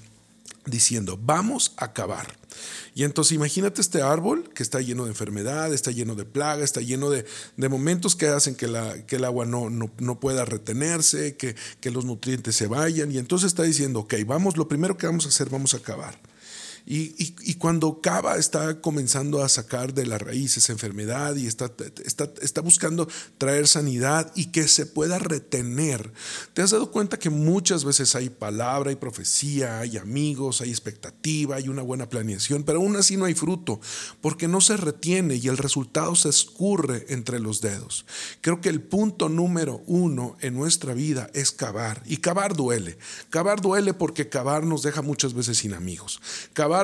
diciendo, 0.66 1.20
vamos 1.22 1.74
a 1.78 1.86
acabar. 1.86 2.38
Y 2.96 3.04
entonces 3.04 3.34
imagínate 3.34 3.82
este 3.82 4.02
árbol 4.02 4.50
que 4.54 4.64
está 4.64 4.80
lleno 4.80 5.04
de 5.04 5.10
enfermedad, 5.10 5.74
está 5.74 5.92
lleno 5.92 6.16
de 6.16 6.26
plaga, 6.26 6.64
está 6.64 6.82
lleno 6.82 7.10
de, 7.10 7.26
momentos 7.70 8.16
que 8.16 8.28
hacen 8.28 8.56
que, 8.56 8.66
el 8.66 9.26
agua 9.26 9.46
no, 9.46 9.70
no, 9.70 10.20
pueda 10.20 10.46
retenerse, 10.46 11.36
que, 11.36 11.56
que, 11.82 11.92
los 11.92 12.06
nutrientes 12.06 12.56
se 12.56 12.68
vayan. 12.68 13.12
Y 13.12 13.18
entonces 13.18 13.48
está 13.48 13.64
diciendo, 13.64 14.02
ok, 14.02 14.16
vamos, 14.26 14.58
lo 14.58 14.68
primero 14.68 14.98
que 14.98 15.08
vamos 15.08 15.26
a 15.26 15.30
hacer, 15.30 15.50
vamos 15.50 15.74
a 15.74 15.78
acabar. 15.78 16.20
Y, 16.86 17.54
cuando 17.56 18.02
cava 18.02 18.36
está 18.36 18.82
comenzando 18.82 19.42
a 19.42 19.48
sacar 19.48 19.94
de 19.94 20.06
la 20.06 20.18
raíz 20.18 20.58
esa 20.58 20.74
enfermedad 20.74 21.38
y 21.38 21.48
está, 21.48 21.72
está, 22.04 22.30
está, 22.42 22.60
buscando 22.60 23.08
traer 23.38 23.70
sanidad 23.70 24.30
y 24.36 24.48
que 24.48 24.68
se 24.68 24.86
pueda 24.86 25.18
retener, 25.18 26.12
te 26.54 26.62
has 26.62 26.72
dado 26.72 26.92
cuenta 26.92 27.18
que 27.18 27.30
muchas 27.30 27.86
veces 27.86 28.16
hay 28.16 28.30
palabra, 28.30 28.90
hay 28.90 28.98
profecía, 28.98 29.80
hay 29.80 29.98
amigos, 29.98 30.60
hay 30.60 30.72
expectativa, 30.72 31.56
hay 31.56 31.70
una 31.70 31.84
buena 31.84 32.10
planeación, 32.10 32.64
pero 32.64 32.80
aún 32.80 32.98
así 32.98 33.16
no 33.16 33.26
hay 33.26 33.34
fruto, 33.34 33.80
porque 34.20 34.50
no 34.50 34.60
se 34.60 34.76
retiene 34.76 35.36
y 35.36 35.48
el 35.48 35.58
resultado 35.58 36.16
se 36.16 36.28
escurre 36.28 37.06
entre 37.08 37.40
los 37.40 37.62
dedos. 37.62 38.06
Creo 38.42 38.60
que 38.60 38.70
el 38.70 38.82
punto 38.82 39.30
número 39.30 39.84
uno 39.86 40.36
en 40.42 40.54
nuestra 40.54 40.94
vida 40.94 41.30
es 41.34 41.52
cavar, 41.52 42.04
y 42.06 42.18
cavar 42.18 42.56
duele. 42.56 42.98
Cavar 43.30 43.62
duele 43.62 43.94
porque 43.94 44.28
cavar 44.28 44.66
nos 44.66 44.84
deja 44.84 45.02
muchas 45.02 45.34
veces 45.34 45.60
sin 45.60 45.74
amigos. 45.74 46.20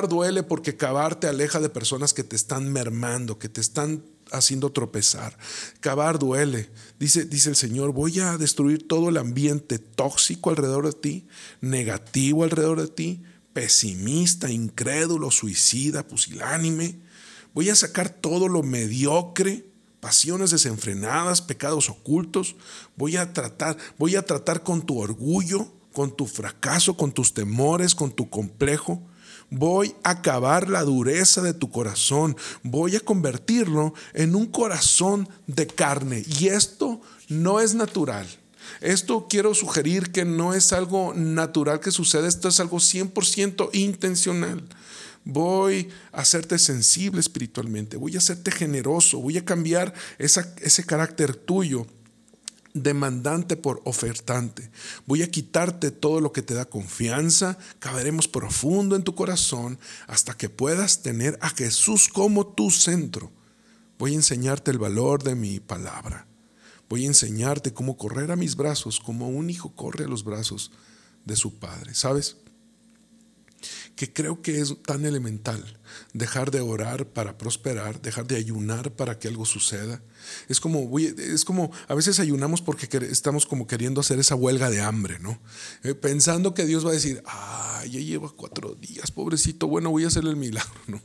Duele 0.08 0.42
porque 0.42 0.76
cavar 0.76 1.18
te 1.18 1.26
aleja 1.26 1.60
de 1.60 1.68
personas 1.68 2.14
que 2.14 2.24
te 2.24 2.36
están 2.36 2.72
mermando, 2.72 3.38
que 3.38 3.48
te 3.48 3.60
están 3.60 4.04
haciendo 4.32 4.72
tropezar. 4.72 5.36
Cavar 5.80 6.18
duele. 6.18 6.70
Dice, 6.98 7.24
dice 7.24 7.50
el 7.50 7.56
Señor, 7.56 7.92
voy 7.92 8.20
a 8.20 8.36
destruir 8.38 8.86
todo 8.86 9.08
el 9.08 9.16
ambiente 9.16 9.78
tóxico 9.78 10.50
alrededor 10.50 10.86
de 10.86 10.92
ti, 10.92 11.26
negativo 11.60 12.44
alrededor 12.44 12.80
de 12.80 12.88
ti, 12.88 13.22
pesimista, 13.52 14.50
incrédulo, 14.50 15.30
suicida, 15.30 16.06
pusilánime. 16.06 17.00
Voy 17.52 17.70
a 17.70 17.76
sacar 17.76 18.08
todo 18.10 18.48
lo 18.48 18.62
mediocre, 18.62 19.66
pasiones 20.00 20.50
desenfrenadas, 20.50 21.42
pecados 21.42 21.90
ocultos. 21.90 22.56
Voy 22.96 23.16
a 23.16 23.32
tratar, 23.32 23.76
voy 23.98 24.16
a 24.16 24.22
tratar 24.22 24.62
con 24.62 24.82
tu 24.82 24.98
orgullo, 25.00 25.72
con 25.92 26.16
tu 26.16 26.26
fracaso, 26.26 26.96
con 26.96 27.12
tus 27.12 27.34
temores, 27.34 27.94
con 27.94 28.12
tu 28.12 28.30
complejo. 28.30 29.02
Voy 29.50 29.94
a 30.04 30.10
acabar 30.10 30.68
la 30.68 30.82
dureza 30.82 31.42
de 31.42 31.54
tu 31.54 31.70
corazón. 31.70 32.36
Voy 32.62 32.96
a 32.96 33.00
convertirlo 33.00 33.94
en 34.14 34.36
un 34.36 34.46
corazón 34.46 35.28
de 35.46 35.66
carne. 35.66 36.24
Y 36.38 36.48
esto 36.48 37.00
no 37.28 37.60
es 37.60 37.74
natural. 37.74 38.26
Esto 38.80 39.26
quiero 39.28 39.54
sugerir 39.54 40.12
que 40.12 40.24
no 40.24 40.54
es 40.54 40.72
algo 40.72 41.12
natural 41.14 41.80
que 41.80 41.90
sucede, 41.90 42.28
esto 42.28 42.48
es 42.48 42.60
algo 42.60 42.78
100% 42.78 43.70
intencional. 43.72 44.62
Voy 45.24 45.88
a 46.12 46.20
hacerte 46.20 46.58
sensible 46.58 47.20
espiritualmente, 47.20 47.96
voy 47.96 48.14
a 48.14 48.18
hacerte 48.18 48.50
generoso, 48.50 49.18
voy 49.18 49.36
a 49.36 49.44
cambiar 49.44 49.92
ese 50.18 50.86
carácter 50.86 51.34
tuyo 51.34 51.86
demandante 52.74 53.56
por 53.56 53.82
ofertante. 53.84 54.70
Voy 55.06 55.22
a 55.22 55.30
quitarte 55.30 55.90
todo 55.90 56.20
lo 56.20 56.32
que 56.32 56.42
te 56.42 56.54
da 56.54 56.64
confianza, 56.64 57.58
caberemos 57.78 58.28
profundo 58.28 58.96
en 58.96 59.02
tu 59.02 59.14
corazón 59.14 59.78
hasta 60.06 60.36
que 60.36 60.48
puedas 60.48 61.02
tener 61.02 61.38
a 61.40 61.50
Jesús 61.50 62.08
como 62.08 62.46
tu 62.46 62.70
centro. 62.70 63.32
Voy 63.98 64.12
a 64.12 64.16
enseñarte 64.16 64.70
el 64.70 64.78
valor 64.78 65.22
de 65.22 65.34
mi 65.34 65.60
palabra. 65.60 66.26
Voy 66.88 67.04
a 67.04 67.08
enseñarte 67.08 67.72
cómo 67.72 67.96
correr 67.96 68.32
a 68.32 68.36
mis 68.36 68.56
brazos, 68.56 68.98
como 68.98 69.28
un 69.28 69.50
hijo 69.50 69.74
corre 69.76 70.06
a 70.06 70.08
los 70.08 70.24
brazos 70.24 70.72
de 71.24 71.36
su 71.36 71.58
padre. 71.58 71.94
¿Sabes? 71.94 72.36
Que 74.00 74.10
creo 74.10 74.40
que 74.40 74.62
es 74.62 74.74
tan 74.82 75.04
elemental. 75.04 75.78
Dejar 76.14 76.50
de 76.50 76.62
orar 76.62 77.08
para 77.08 77.36
prosperar, 77.36 78.00
dejar 78.00 78.26
de 78.26 78.36
ayunar 78.36 78.92
para 78.92 79.18
que 79.18 79.28
algo 79.28 79.44
suceda. 79.44 80.02
Es 80.48 80.58
como, 80.58 80.98
es 80.98 81.44
como 81.44 81.70
a 81.86 81.94
veces 81.94 82.18
ayunamos 82.18 82.62
porque 82.62 82.88
estamos 83.10 83.44
como 83.44 83.66
queriendo 83.66 84.00
hacer 84.00 84.18
esa 84.18 84.36
huelga 84.36 84.70
de 84.70 84.80
hambre, 84.80 85.18
¿no? 85.18 85.38
Eh, 85.82 85.94
pensando 85.94 86.54
que 86.54 86.64
Dios 86.64 86.86
va 86.86 86.92
a 86.92 86.94
decir, 86.94 87.22
ah, 87.26 87.84
ya 87.90 88.00
lleva 88.00 88.32
cuatro 88.34 88.74
días, 88.74 89.10
pobrecito, 89.10 89.66
bueno, 89.66 89.90
voy 89.90 90.04
a 90.04 90.06
hacerle 90.06 90.30
el 90.30 90.36
milagro, 90.36 90.80
¿no? 90.86 91.02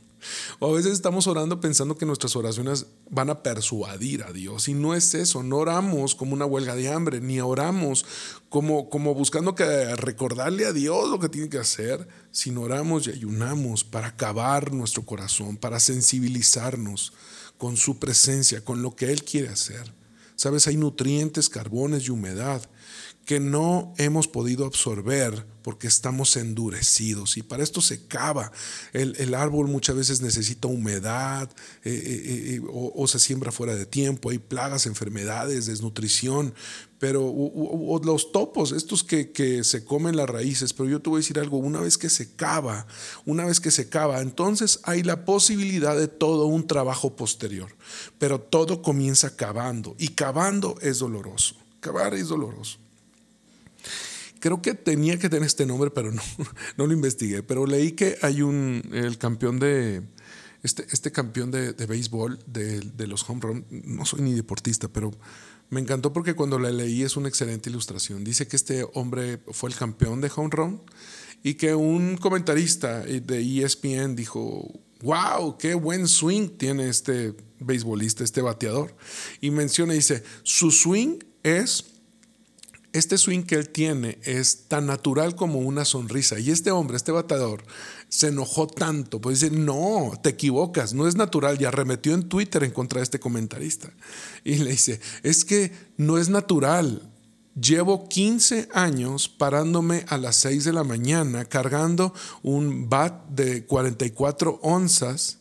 O 0.58 0.70
a 0.70 0.76
veces 0.76 0.92
estamos 0.92 1.26
orando 1.26 1.60
pensando 1.60 1.96
que 1.96 2.06
nuestras 2.06 2.36
oraciones 2.36 2.86
van 3.10 3.30
a 3.30 3.42
persuadir 3.42 4.22
a 4.22 4.32
Dios. 4.32 4.68
Y 4.68 4.74
no 4.74 4.94
es 4.94 5.14
eso, 5.14 5.42
no 5.42 5.58
oramos 5.58 6.14
como 6.14 6.34
una 6.34 6.46
huelga 6.46 6.74
de 6.74 6.88
hambre, 6.88 7.20
ni 7.20 7.40
oramos 7.40 8.04
como, 8.48 8.88
como 8.88 9.14
buscando 9.14 9.54
que 9.54 9.94
recordarle 9.96 10.66
a 10.66 10.72
Dios 10.72 11.08
lo 11.08 11.18
que 11.18 11.28
tiene 11.28 11.48
que 11.48 11.58
hacer, 11.58 12.06
sino 12.30 12.62
oramos 12.62 13.06
y 13.06 13.10
ayunamos 13.10 13.84
para 13.84 14.08
acabar 14.08 14.72
nuestro 14.72 15.04
corazón, 15.04 15.56
para 15.56 15.80
sensibilizarnos 15.80 17.12
con 17.58 17.76
su 17.76 17.98
presencia, 17.98 18.64
con 18.64 18.82
lo 18.82 18.94
que 18.94 19.12
Él 19.12 19.24
quiere 19.24 19.48
hacer. 19.48 19.94
Sabes, 20.36 20.66
hay 20.66 20.76
nutrientes, 20.76 21.48
carbones 21.48 22.06
y 22.06 22.10
humedad 22.10 22.68
que 23.26 23.40
no 23.40 23.92
hemos 23.98 24.28
podido 24.28 24.64
absorber 24.64 25.44
porque 25.62 25.88
estamos 25.88 26.36
endurecidos 26.36 27.36
y 27.36 27.42
para 27.42 27.64
esto 27.64 27.80
se 27.80 28.06
cava. 28.06 28.52
El, 28.92 29.34
árbol 29.34 29.66
muchas 29.66 29.96
veces 29.96 30.20
necesita 30.20 30.68
humedad 30.68 31.50
eh, 31.82 31.90
eh, 31.92 32.54
eh, 32.54 32.60
o, 32.72 33.04
se 33.08 33.18
siembra 33.18 33.50
fuera 33.50 33.74
de 33.74 33.84
tiempo, 33.84 34.30
hay 34.30 34.38
plagas, 34.38 34.86
enfermedades, 34.86 35.66
desnutrición, 35.66 36.54
pero 37.00 37.34
los 38.04 38.30
topos, 38.30 38.70
estos 38.70 39.02
que, 39.02 39.32
que, 39.32 39.64
se 39.64 39.84
comen 39.84 40.16
las 40.16 40.30
raíces, 40.30 40.72
pero 40.72 40.88
yo 40.88 41.02
te 41.02 41.10
voy 41.10 41.18
a 41.18 41.22
decir 41.22 41.40
algo, 41.40 41.58
una 41.58 41.80
vez 41.80 41.98
que 41.98 42.10
se 42.10 42.36
cava, 42.36 42.86
una 43.24 43.44
vez 43.44 43.58
que 43.58 43.72
se 43.72 43.88
cava, 43.88 44.20
entonces 44.20 44.78
hay 44.84 45.02
la 45.02 45.24
posibilidad 45.24 45.96
de 45.96 46.06
todo 46.06 46.46
un 46.46 46.68
trabajo 46.68 47.16
posterior, 47.16 47.74
pero 48.20 48.40
todo 48.40 48.82
comienza 48.82 49.34
cavando 49.34 49.96
y 49.98 50.10
cavando 50.10 50.78
es 50.80 51.00
doloroso, 51.00 51.56
cavar 51.80 52.14
es 52.14 52.28
doloroso. 52.28 52.85
Creo 54.40 54.62
que 54.62 54.74
tenía 54.74 55.18
que 55.18 55.28
tener 55.28 55.46
este 55.46 55.66
nombre, 55.66 55.90
pero 55.90 56.12
no, 56.12 56.22
no 56.76 56.86
lo 56.86 56.92
investigué. 56.92 57.42
Pero 57.42 57.66
leí 57.66 57.92
que 57.92 58.18
hay 58.22 58.42
un, 58.42 58.82
el 58.92 59.18
campeón 59.18 59.58
de, 59.58 60.02
este, 60.62 60.86
este 60.90 61.12
campeón 61.12 61.50
de, 61.50 61.72
de 61.72 61.86
béisbol 61.86 62.38
de, 62.46 62.80
de, 62.80 63.06
los 63.06 63.28
home 63.28 63.40
run, 63.40 63.66
no 63.70 64.04
soy 64.04 64.22
ni 64.22 64.34
deportista, 64.34 64.88
pero 64.88 65.12
me 65.70 65.80
encantó 65.80 66.12
porque 66.12 66.34
cuando 66.34 66.58
la 66.58 66.70
leí 66.70 67.02
es 67.02 67.16
una 67.16 67.28
excelente 67.28 67.70
ilustración. 67.70 68.24
Dice 68.24 68.46
que 68.46 68.56
este 68.56 68.84
hombre 68.94 69.38
fue 69.52 69.70
el 69.70 69.76
campeón 69.76 70.20
de 70.20 70.30
home 70.34 70.50
run 70.50 70.82
y 71.42 71.54
que 71.54 71.74
un 71.74 72.16
comentarista 72.16 73.00
de 73.00 73.62
ESPN 73.62 74.16
dijo, 74.16 74.68
wow, 75.02 75.56
qué 75.58 75.74
buen 75.74 76.08
swing 76.08 76.48
tiene 76.48 76.88
este 76.88 77.34
beisbolista, 77.60 78.24
este 78.24 78.42
bateador. 78.42 78.94
Y 79.40 79.50
menciona, 79.50 79.92
dice, 79.92 80.22
su 80.42 80.70
swing 80.70 81.18
es 81.42 81.95
este 82.96 83.18
swing 83.18 83.42
que 83.42 83.56
él 83.56 83.68
tiene 83.68 84.18
es 84.22 84.68
tan 84.68 84.86
natural 84.86 85.36
como 85.36 85.60
una 85.60 85.84
sonrisa. 85.84 86.38
Y 86.38 86.50
este 86.50 86.70
hombre, 86.70 86.96
este 86.96 87.12
batador, 87.12 87.64
se 88.08 88.28
enojó 88.28 88.66
tanto, 88.66 89.20
pues 89.20 89.40
dice, 89.40 89.54
no, 89.54 90.12
te 90.22 90.30
equivocas, 90.30 90.94
no 90.94 91.06
es 91.06 91.16
natural. 91.16 91.60
Y 91.60 91.64
arremetió 91.64 92.14
en 92.14 92.28
Twitter 92.28 92.64
en 92.64 92.70
contra 92.70 93.00
de 93.00 93.04
este 93.04 93.20
comentarista. 93.20 93.90
Y 94.44 94.56
le 94.56 94.70
dice, 94.70 95.00
es 95.22 95.44
que 95.44 95.72
no 95.96 96.18
es 96.18 96.28
natural. 96.28 97.10
Llevo 97.60 98.08
15 98.08 98.68
años 98.74 99.28
parándome 99.28 100.04
a 100.08 100.18
las 100.18 100.36
6 100.36 100.64
de 100.64 100.72
la 100.72 100.84
mañana 100.84 101.46
cargando 101.46 102.12
un 102.42 102.90
bat 102.90 103.28
de 103.28 103.64
44 103.64 104.60
onzas 104.62 105.38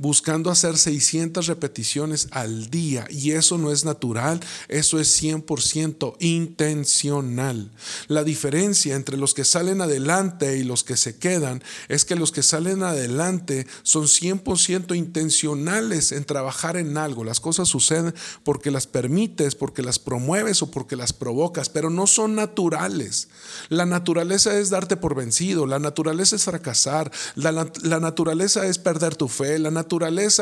buscando 0.00 0.50
hacer 0.50 0.78
600 0.78 1.46
repeticiones 1.46 2.28
al 2.30 2.70
día 2.70 3.06
y 3.10 3.32
eso 3.32 3.58
no 3.58 3.70
es 3.70 3.84
natural, 3.84 4.40
eso 4.68 4.98
es 4.98 5.22
100% 5.22 6.16
intencional. 6.20 7.70
La 8.08 8.24
diferencia 8.24 8.96
entre 8.96 9.18
los 9.18 9.34
que 9.34 9.44
salen 9.44 9.82
adelante 9.82 10.56
y 10.56 10.64
los 10.64 10.84
que 10.84 10.96
se 10.96 11.18
quedan 11.18 11.62
es 11.88 12.06
que 12.06 12.16
los 12.16 12.32
que 12.32 12.42
salen 12.42 12.82
adelante 12.82 13.66
son 13.82 14.04
100% 14.04 14.96
intencionales 14.96 16.12
en 16.12 16.24
trabajar 16.24 16.78
en 16.78 16.96
algo. 16.96 17.22
Las 17.22 17.40
cosas 17.40 17.68
suceden 17.68 18.14
porque 18.42 18.70
las 18.70 18.86
permites, 18.86 19.54
porque 19.54 19.82
las 19.82 19.98
promueves 19.98 20.62
o 20.62 20.70
porque 20.70 20.96
las 20.96 21.12
provocas, 21.12 21.68
pero 21.68 21.90
no 21.90 22.06
son 22.06 22.36
naturales. 22.36 23.28
La 23.68 23.84
naturaleza 23.84 24.58
es 24.58 24.70
darte 24.70 24.96
por 24.96 25.14
vencido, 25.14 25.66
la 25.66 25.78
naturaleza 25.78 26.36
es 26.36 26.44
fracasar, 26.44 27.12
la, 27.34 27.52
naturaleza 27.52 28.64
es 28.64 28.78
perder 28.78 29.14
tu 29.14 29.28
fe, 29.28 29.58
la 29.58 29.70
naturaleza 29.70 29.89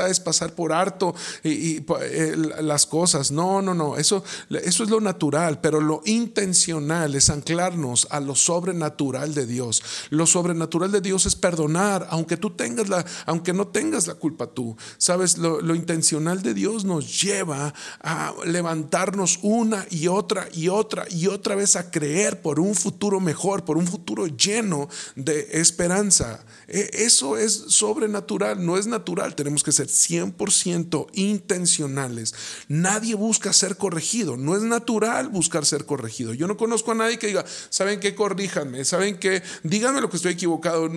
es 0.09 0.21
pasar 0.21 0.55
por 0.55 0.73
harto 0.73 1.15
y, 1.43 1.79
eh, 2.01 2.37
las 2.61 2.87
cosas. 2.87 3.31
No, 3.31 3.63
no, 3.63 3.75
no. 3.75 3.97
Eso, 3.97 4.23
eso 4.51 4.85
es 4.85 4.91
lo 4.91 5.01
natural, 5.01 5.61
pero 5.61 5.81
lo 5.81 6.03
intencional 6.05 7.15
es 7.15 7.31
anclarnos 7.31 8.07
a 8.11 8.21
lo 8.21 8.35
sobrenatural 8.35 9.35
de 9.35 9.47
Dios. 9.47 9.83
Lo 10.11 10.27
sobrenatural 10.27 10.93
de 10.93 11.01
Dios 11.01 11.27
es 11.27 11.37
perdonar, 11.37 12.07
aunque 12.11 12.37
tú 12.37 12.51
tengas 12.51 12.89
la, 12.89 13.05
aunque 13.27 13.53
no 13.53 13.69
tengas 13.69 14.07
la 14.07 14.15
culpa 14.15 14.47
tú. 14.47 14.77
Sabes, 14.99 15.39
lo, 15.39 15.61
lo 15.61 15.75
intencional 15.75 16.43
de 16.43 16.55
Dios 16.55 16.85
nos 16.85 17.23
lleva 17.23 17.73
a 18.01 18.35
levantarnos 18.45 19.39
una 19.43 19.87
y 19.91 20.09
otra 20.09 20.49
y 20.53 20.69
otra 20.69 21.07
y 21.11 21.27
otra 21.27 21.55
vez 21.55 21.77
a 21.77 21.91
creer 21.91 22.43
por 22.43 22.61
un 22.61 22.75
futuro 22.75 23.21
mejor, 23.21 23.65
por 23.65 23.79
un 23.79 23.87
futuro 23.87 24.27
lleno 24.27 24.89
de 25.17 25.49
esperanza. 25.53 26.45
E, 26.67 26.91
eso 26.93 27.37
es 27.37 27.53
sobrenatural, 27.69 28.65
no 28.65 28.77
es 28.77 28.87
natural 28.87 29.35
tenemos 29.39 29.63
que 29.63 29.71
ser 29.71 29.87
100% 29.87 31.07
intencionales. 31.13 32.35
Nadie 32.67 33.15
busca 33.15 33.53
ser 33.53 33.77
corregido. 33.77 34.37
No 34.37 34.57
es 34.57 34.65
natural 34.65 35.29
buscar 35.29 35.65
ser 35.65 35.87
corregido. 35.87 36.35
Yo 36.35 36.49
no 36.49 36.57
conozco 36.57 36.91
a 36.91 36.97
nadie 36.97 37.21
que 37.21 37.29
diga, 37.29 37.45
¿saben 37.71 38.01
qué? 38.01 38.17
Corríjanme. 38.17 38.85
¿Saben 38.85 39.17
qué? 39.17 39.45
Díganme 39.63 40.01
lo 40.01 40.11
que 40.11 40.17
estoy 40.17 40.33
equivocado. 40.33 40.91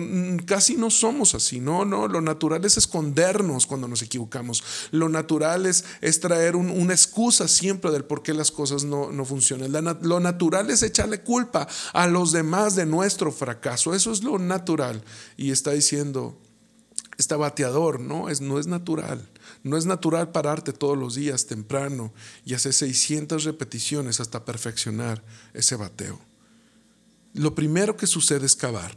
Casi 0.44 0.74
no 0.74 0.90
somos 0.90 1.36
así. 1.36 1.60
No, 1.60 1.84
no. 1.84 2.08
Lo 2.08 2.20
natural 2.20 2.64
es 2.64 2.76
escondernos 2.76 3.64
cuando 3.66 3.86
nos 3.86 4.02
equivocamos. 4.02 4.64
Lo 4.90 5.08
natural 5.08 5.64
es, 5.64 5.84
traer 6.20 6.56
una 6.56 6.94
excusa 6.94 7.46
siempre 7.46 7.92
del 7.92 8.04
por 8.04 8.24
qué 8.24 8.34
las 8.34 8.50
cosas 8.50 8.82
no, 8.82 9.12
no 9.12 9.24
funcionan. 9.24 9.70
lo 10.02 10.18
natural 10.18 10.68
es 10.68 10.82
echarle 10.82 11.20
culpa 11.20 11.68
a 11.92 12.08
los 12.08 12.32
demás 12.32 12.74
de 12.74 12.86
nuestro 12.86 13.30
fracaso. 13.30 13.94
Eso 13.94 14.10
es 14.10 14.24
lo 14.24 14.40
natural. 14.40 15.04
Y 15.36 15.52
está 15.52 15.70
diciendo, 15.70 16.36
está 17.22 17.36
bateador, 17.36 18.00
no 18.00 18.28
es, 18.28 18.40
no 18.40 18.58
es 18.58 18.66
natural. 18.66 19.26
No 19.62 19.76
es 19.76 19.86
natural 19.86 20.32
pararte 20.32 20.72
todos 20.72 20.98
los 20.98 21.14
días 21.14 21.46
temprano 21.46 22.12
y 22.44 22.54
hacer 22.54 22.74
600 22.74 23.44
repeticiones 23.44 24.20
hasta 24.20 24.44
perfeccionar 24.44 25.22
ese 25.54 25.76
bateo. 25.76 26.20
Lo 27.32 27.54
primero 27.54 27.96
que 27.96 28.06
sucede 28.06 28.44
es 28.44 28.56
cavar. 28.56 28.92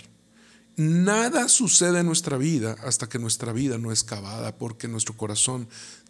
Nada 0.75 1.48
sucede 1.48 2.00
en 2.00 2.08
nuestra 2.08 2.38
vida 2.38 2.75
hasta 2.84 3.08
que 3.08 3.20
nuestra 3.20 3.53
vida 3.53 3.77
no 3.77 3.91
es 3.91 4.03
cavada, 4.03 4.58
porque 4.58 4.88
nuestro 4.88 5.15
corazón 5.15 5.70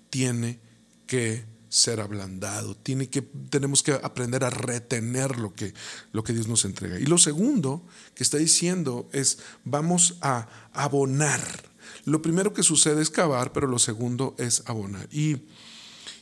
tiene 0.10 0.60
que 1.05 1.45
ser 1.69 2.00
ablandado, 2.00 2.75
tiene 2.75 3.10
que, 3.10 3.22
tenemos 3.22 3.84
que 3.84 3.91
aprender 3.91 4.43
a 4.45 4.50
retener 4.50 5.38
lo 5.38 5.53
que, 5.53 5.74
lo 6.13 6.24
que 6.24 6.34
Dios 6.34 6.48
nos 6.48 6.63
entrega. 6.63 6.98
Y 6.98 7.05
lo 7.05 7.17
segundo 7.17 7.86
que 8.15 8.24
está 8.24 8.38
diciendo 8.38 9.10
es, 9.12 9.39
vamos 9.65 10.17
a 10.22 10.48
abonar. 10.74 11.75
Lo 12.06 12.22
primero 12.22 12.54
que 12.54 12.63
sucede 12.63 13.01
es 13.01 13.10
cavar, 13.10 13.51
pero 13.51 13.68
lo 13.68 13.80
segundo 13.80 14.36
es 14.38 14.63
abonar. 14.65 15.08
Y, 15.12 15.38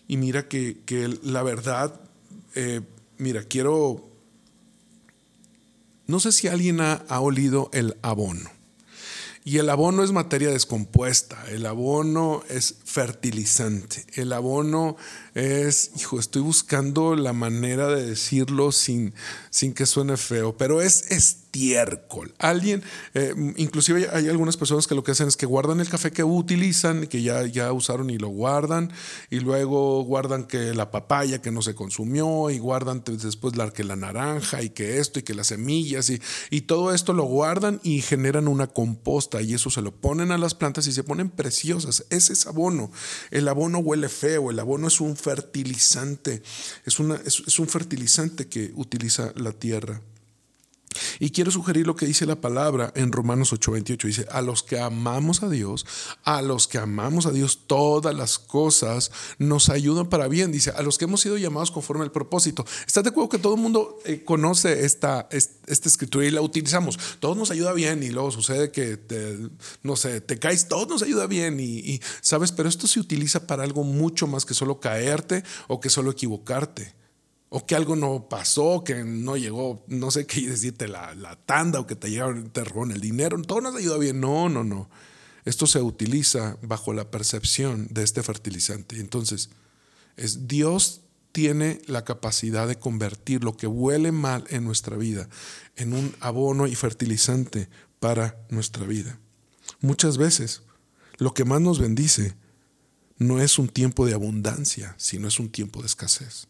mira 0.08 0.48
que, 0.48 1.20
la 1.24 1.44
verdad, 1.44 2.00
eh, 2.56 2.82
mira, 3.18 3.44
quiero, 3.44 4.10
no 6.08 6.20
sé 6.20 6.32
si 6.32 6.48
alguien 6.48 6.82
ha, 6.82 6.94
ha 7.08 7.20
olido 7.20 7.70
el 7.74 7.98
abono. 8.02 8.50
Y 9.46 9.58
el 9.58 9.70
abono 9.70 10.06
es 10.06 10.14
materia 10.14 10.52
descompuesta, 10.52 11.44
el 11.50 11.66
abono 11.66 12.44
es 12.48 12.76
fertilizante, 12.86 14.06
el 14.14 14.32
abono 14.32 14.96
es, 15.34 15.92
hijo, 15.98 16.18
estoy 16.18 16.42
buscando 16.42 17.18
la 17.18 17.34
manera 17.34 17.90
de 17.90 18.06
decirlo 18.06 18.72
sin, 18.72 19.14
sin 19.50 19.74
que 19.74 19.86
suene 19.86 20.16
feo, 20.16 20.56
pero 20.56 20.82
es 20.82 21.12
estiércol. 21.54 22.34
Alguien, 22.40 22.84
eh, 23.14 23.34
inclusive 23.58 24.10
hay 24.12 24.28
algunas 24.28 24.58
personas 24.58 24.88
que 24.88 24.96
lo 24.96 25.04
que 25.04 25.12
hacen 25.12 25.28
es 25.28 25.38
que 25.38 25.46
guardan 25.46 25.80
el 25.80 25.88
café 25.88 26.12
que 26.12 26.24
utilizan, 26.24 27.06
que 27.06 27.22
ya, 27.22 27.46
ya 27.46 27.72
usaron 27.72 28.10
y 28.10 28.18
lo 28.18 28.30
guardan, 28.30 28.92
y 29.30 29.40
luego 29.40 30.04
guardan 30.04 30.46
que 30.46 30.74
la 30.74 30.90
papaya 30.90 31.42
que 31.42 31.52
no 31.52 31.62
se 31.62 31.76
consumió, 31.76 32.50
y 32.50 32.58
guardan 32.58 33.04
después 33.06 33.56
la, 33.56 33.72
que 33.72 33.84
la 33.84 33.96
naranja, 33.96 34.64
y 34.64 34.72
que 34.72 34.98
esto, 34.98 35.20
y 35.20 35.24
que 35.24 35.36
las 35.36 35.48
semillas, 35.48 36.10
y, 36.10 36.62
todo 36.64 36.94
esto 36.94 37.12
lo 37.12 37.24
guardan 37.24 37.82
y 37.84 38.02
generan 38.02 38.48
una 38.48 38.68
composta, 38.68 39.42
y 39.42 39.54
eso 39.54 39.70
se 39.70 39.82
lo 39.82 39.92
ponen 39.92 40.32
a 40.32 40.38
las 40.38 40.56
plantas 40.56 40.88
y 40.88 40.94
se 40.94 41.04
ponen 41.04 41.30
preciosas. 41.30 42.06
Ese 42.10 42.34
es 42.34 42.48
abono. 42.48 42.90
El 43.32 43.48
abono 43.50 43.80
huele 43.80 44.08
feo, 44.08 44.50
el 44.50 44.60
abono 44.60 44.88
es 44.88 45.02
un 45.02 45.18
fertilizante, 45.18 46.42
es, 46.86 47.00
un 47.00 47.68
fertilizante 47.68 48.48
que 48.48 48.72
utiliza 48.76 49.34
la 49.36 49.52
tierra. 49.52 50.02
Y 51.20 51.32
quiero 51.32 51.52
sugerir 51.52 51.88
lo 51.88 51.96
que 51.96 52.06
dice 52.06 52.26
la 52.26 52.40
palabra 52.42 52.92
en 52.96 53.12
Romanos 53.12 53.54
8:28. 53.54 54.08
Dice, 54.08 54.28
a 54.32 54.42
los 54.42 54.64
que 54.64 54.80
amamos 54.80 55.44
a 55.44 55.50
Dios, 55.50 55.86
a 56.24 56.42
los 56.42 56.68
que 56.68 56.78
amamos 56.78 57.26
a 57.26 57.32
Dios, 57.32 57.62
todas 57.68 58.16
las 58.16 58.40
cosas 58.40 59.12
nos 59.38 59.70
ayudan 59.70 60.10
para 60.10 60.28
bien. 60.28 60.52
Dice, 60.52 60.72
a 60.72 60.82
los 60.82 60.98
que 60.98 61.06
hemos 61.06 61.22
sido 61.22 61.38
llamados 61.38 61.72
conforme 61.72 62.04
al 62.04 62.12
propósito. 62.12 62.66
¿Estás 62.86 63.04
de 63.04 63.10
acuerdo 63.10 63.30
que 63.30 63.40
todo 63.40 63.56
el 63.56 63.62
mundo 63.62 64.00
eh, 64.06 64.24
conoce 64.24 64.86
esta, 64.86 65.28
esta 65.32 65.90
escritura 65.90 66.26
y 66.26 66.32
la 66.32 66.42
utilizamos? 66.42 66.98
Todo 67.20 67.36
nos 67.36 67.52
ayuda 67.52 67.74
bien 67.74 68.04
y 68.04 68.10
luego 68.10 68.32
sucede 68.32 68.72
que, 68.72 68.98
te, 68.98 69.38
no 69.82 69.96
sé, 69.96 70.22
te 70.22 70.40
caes, 70.40 70.68
todo 70.68 70.86
nos 70.86 71.04
ayuda 71.04 71.28
bien 71.28 71.60
y, 71.60 71.80
y, 71.80 72.02
¿sabes? 72.22 72.52
Pero 72.52 72.70
esto 72.70 72.88
se 72.88 73.00
utiliza 73.00 73.48
para 73.48 73.64
algo 73.64 73.84
mucho 73.84 74.28
más 74.28 74.46
que 74.46 74.54
solo 74.54 74.80
caerte 74.80 75.44
o 75.68 75.80
que 75.80 75.90
solo 75.90 76.12
equivocarte 76.12 77.03
o 77.56 77.68
que 77.68 77.76
algo 77.76 77.96
no 77.96 78.30
pasó, 78.30 78.84
que 78.84 79.04
no 79.04 79.38
llegó, 79.38 79.86
no 79.88 80.10
sé 80.10 80.26
qué 80.26 80.42
decirte, 80.42 80.88
la, 80.88 81.14
la 81.14 81.36
tanda 81.36 81.80
o 81.80 81.86
que 81.86 81.96
te 81.96 82.10
llegaron, 82.10 82.50
te 82.50 82.64
robaron 82.64 82.94
el 82.94 83.00
dinero, 83.00 83.40
todo 83.44 83.62
nos 83.62 83.76
ayuda 83.76 84.00
bien. 84.00 84.20
No, 84.20 84.50
no, 84.50 84.64
no. 84.64 84.90
Esto 85.46 85.68
se 85.68 85.80
utiliza 85.80 86.58
bajo 86.64 86.94
la 86.94 87.12
percepción 87.12 87.88
de 87.92 88.02
este 88.02 88.24
fertilizante. 88.24 89.00
Entonces, 89.00 89.52
es 90.18 90.48
Dios 90.48 91.02
tiene 91.32 91.80
la 91.86 92.04
capacidad 92.04 92.68
de 92.68 92.80
convertir 92.80 93.44
lo 93.44 93.56
que 93.56 93.68
huele 93.68 94.12
mal 94.12 94.46
en 94.50 94.64
nuestra 94.64 94.98
vida 94.98 95.30
en 95.76 95.94
un 95.94 96.16
abono 96.22 96.66
y 96.66 96.74
fertilizante 96.74 97.70
para 98.00 98.36
nuestra 98.50 98.88
vida. 98.88 99.20
Muchas 99.80 100.18
veces 100.18 100.64
lo 101.20 101.36
que 101.36 101.46
más 101.46 101.62
nos 101.62 101.78
bendice 101.78 102.36
no 103.20 103.40
es 103.40 103.60
un 103.60 103.68
tiempo 103.68 104.08
de 104.08 104.16
abundancia, 104.16 104.96
sino 104.98 105.28
es 105.28 105.40
un 105.40 105.50
tiempo 105.50 105.82
de 105.82 105.86
escasez. 105.86 106.48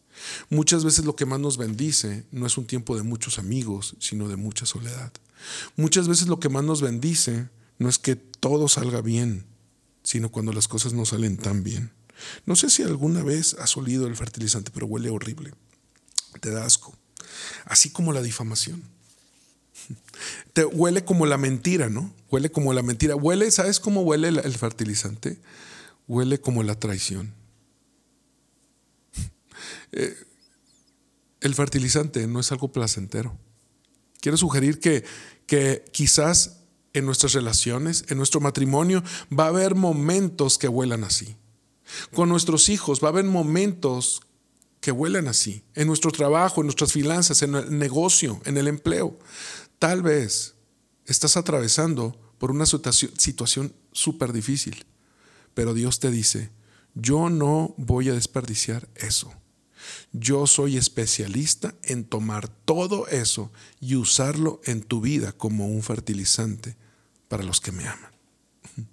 Muchas 0.50 0.84
veces 0.84 1.06
lo 1.06 1.16
que 1.16 1.26
más 1.26 1.40
nos 1.40 1.58
bendice 1.58 2.26
no 2.32 2.46
es 2.46 2.58
un 2.58 2.66
tiempo 2.66 2.96
de 2.96 3.04
muchos 3.04 3.40
amigos, 3.40 3.96
sino 4.00 4.28
de 4.28 4.36
mucha 4.36 4.66
soledad. 4.66 5.12
Muchas 5.76 6.08
veces 6.08 6.28
lo 6.28 6.40
que 6.40 6.50
más 6.50 6.64
nos 6.64 6.82
bendice 6.82 7.50
no 7.80 7.90
es 7.90 8.00
que 8.00 8.16
todo 8.16 8.68
salga 8.68 9.02
bien, 9.02 9.46
sino 10.04 10.32
cuando 10.32 10.54
las 10.54 10.68
cosas 10.68 10.94
no 10.94 11.06
salen 11.06 11.38
tan 11.38 11.64
bien. 11.64 11.92
No 12.46 12.56
sé 12.56 12.70
si 12.70 12.84
alguna 12.84 13.24
vez 13.24 13.56
has 13.56 13.76
olido 13.76 14.08
el 14.08 14.16
fertilizante, 14.16 14.72
pero 14.74 14.86
huele 14.86 15.10
horrible. 15.10 15.54
Te 16.40 16.52
da 16.52 16.66
asco. 16.66 16.96
Así 17.66 17.90
como 17.90 18.14
la 18.14 18.22
difamación. 18.22 18.84
Te 20.54 20.66
huele 20.66 21.04
como 21.04 21.26
la 21.26 21.38
mentira, 21.38 21.90
¿no? 21.90 22.14
Huele 22.30 22.52
como 22.52 22.74
la 22.74 22.84
mentira. 22.84 23.16
Huele, 23.16 23.50
¿sabes 23.52 23.80
cómo 23.80 24.02
huele 24.02 24.30
el 24.30 24.54
fertilizante? 24.54 25.40
Huele 26.08 26.40
como 26.40 26.64
la 26.64 26.80
traición. 26.80 27.34
Eh, 29.94 30.16
el 31.42 31.56
fertilizante 31.56 32.26
no 32.28 32.40
es 32.40 32.52
algo 32.52 32.72
placentero. 32.72 33.38
Quiero 34.20 34.38
sugerir 34.38 34.80
que, 34.80 35.04
que 35.46 35.84
quizás 35.92 36.62
en 36.94 37.06
nuestras 37.06 37.34
relaciones, 37.34 38.06
en 38.10 38.18
nuestro 38.18 38.40
matrimonio, 38.40 39.04
va 39.38 39.46
a 39.46 39.50
haber 39.50 39.76
momentos 39.76 40.58
que 40.58 40.68
huelan 40.68 41.04
así. 41.04 41.36
Con 42.14 42.30
nuestros 42.30 42.70
hijos 42.70 43.02
va 43.04 43.08
a 43.08 43.12
haber 43.12 43.26
momentos 43.26 44.22
que 44.80 44.92
huelan 44.92 45.28
así. 45.28 45.64
En 45.76 45.88
nuestro 45.88 46.12
trabajo, 46.12 46.62
en 46.62 46.68
nuestras 46.68 46.92
finanzas, 46.92 47.42
en 47.42 47.56
el 47.56 47.78
negocio, 47.78 48.42
en 48.46 48.58
el 48.58 48.68
empleo. 48.68 49.18
Tal 49.80 50.02
vez 50.02 50.56
estás 51.06 51.36
atravesando 51.36 52.20
por 52.38 52.52
una 52.52 52.66
situación 52.66 53.74
súper 53.92 54.34
difícil, 54.34 54.86
pero 55.54 55.74
Dios 55.74 56.00
te 56.00 56.12
dice, 56.12 56.52
yo 56.94 57.30
no 57.30 57.74
voy 57.78 58.10
a 58.10 58.14
desperdiciar 58.14 58.88
eso. 58.96 59.34
Yo 60.12 60.48
soy 60.48 60.78
especialista 60.78 61.76
en 61.84 62.06
tomar 62.06 62.48
todo 62.48 63.08
eso 63.08 63.52
y 63.80 63.96
usarlo 63.96 64.62
en 64.66 64.82
tu 64.82 65.02
vida 65.02 65.32
como 65.32 65.68
un 65.68 65.84
fertilizante 65.84 66.76
para 67.28 67.44
los 67.44 67.62
que 67.62 67.72
me 67.72 67.88
aman. 67.88 68.12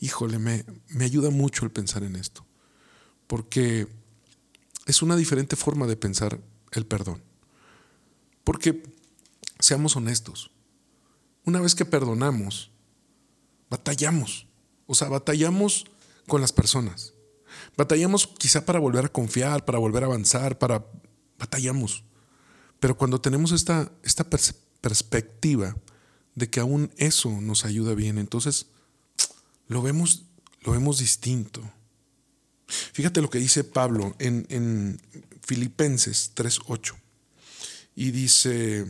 Híjole, 0.00 0.38
me, 0.38 0.64
me 0.88 1.04
ayuda 1.04 1.30
mucho 1.30 1.64
el 1.64 1.70
pensar 1.70 2.02
en 2.02 2.16
esto, 2.16 2.44
porque 3.26 3.88
es 4.86 5.02
una 5.02 5.16
diferente 5.16 5.56
forma 5.56 5.86
de 5.86 5.96
pensar 5.96 6.40
el 6.72 6.86
perdón. 6.86 7.22
Porque, 8.44 8.82
seamos 9.58 9.96
honestos, 9.96 10.50
una 11.46 11.60
vez 11.60 11.74
que 11.74 11.84
perdonamos, 11.84 12.70
batallamos. 13.70 14.46
O 14.86 14.94
sea, 14.94 15.08
batallamos 15.08 15.86
con 16.26 16.40
las 16.40 16.52
personas. 16.52 17.13
Batallamos 17.76 18.26
quizá 18.26 18.64
para 18.64 18.78
volver 18.78 19.06
a 19.06 19.08
confiar, 19.08 19.64
para 19.64 19.78
volver 19.78 20.04
a 20.04 20.06
avanzar, 20.06 20.58
para... 20.58 20.84
Batallamos. 21.38 22.04
Pero 22.80 22.96
cuando 22.96 23.20
tenemos 23.20 23.52
esta, 23.52 23.90
esta 24.02 24.24
perspectiva 24.80 25.76
de 26.34 26.48
que 26.48 26.60
aún 26.60 26.92
eso 26.96 27.30
nos 27.40 27.64
ayuda 27.64 27.94
bien, 27.94 28.18
entonces 28.18 28.66
lo 29.68 29.82
vemos, 29.82 30.24
lo 30.62 30.72
vemos 30.72 30.98
distinto. 30.98 31.62
Fíjate 32.66 33.20
lo 33.20 33.30
que 33.30 33.38
dice 33.38 33.64
Pablo 33.64 34.14
en, 34.18 34.46
en 34.48 35.00
Filipenses 35.42 36.32
3.8. 36.34 36.94
Y 37.96 38.10
dice, 38.10 38.86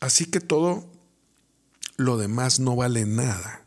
así 0.00 0.26
que 0.26 0.40
todo 0.40 0.90
lo 1.96 2.16
demás 2.18 2.60
no 2.60 2.76
vale 2.76 3.06
nada 3.06 3.64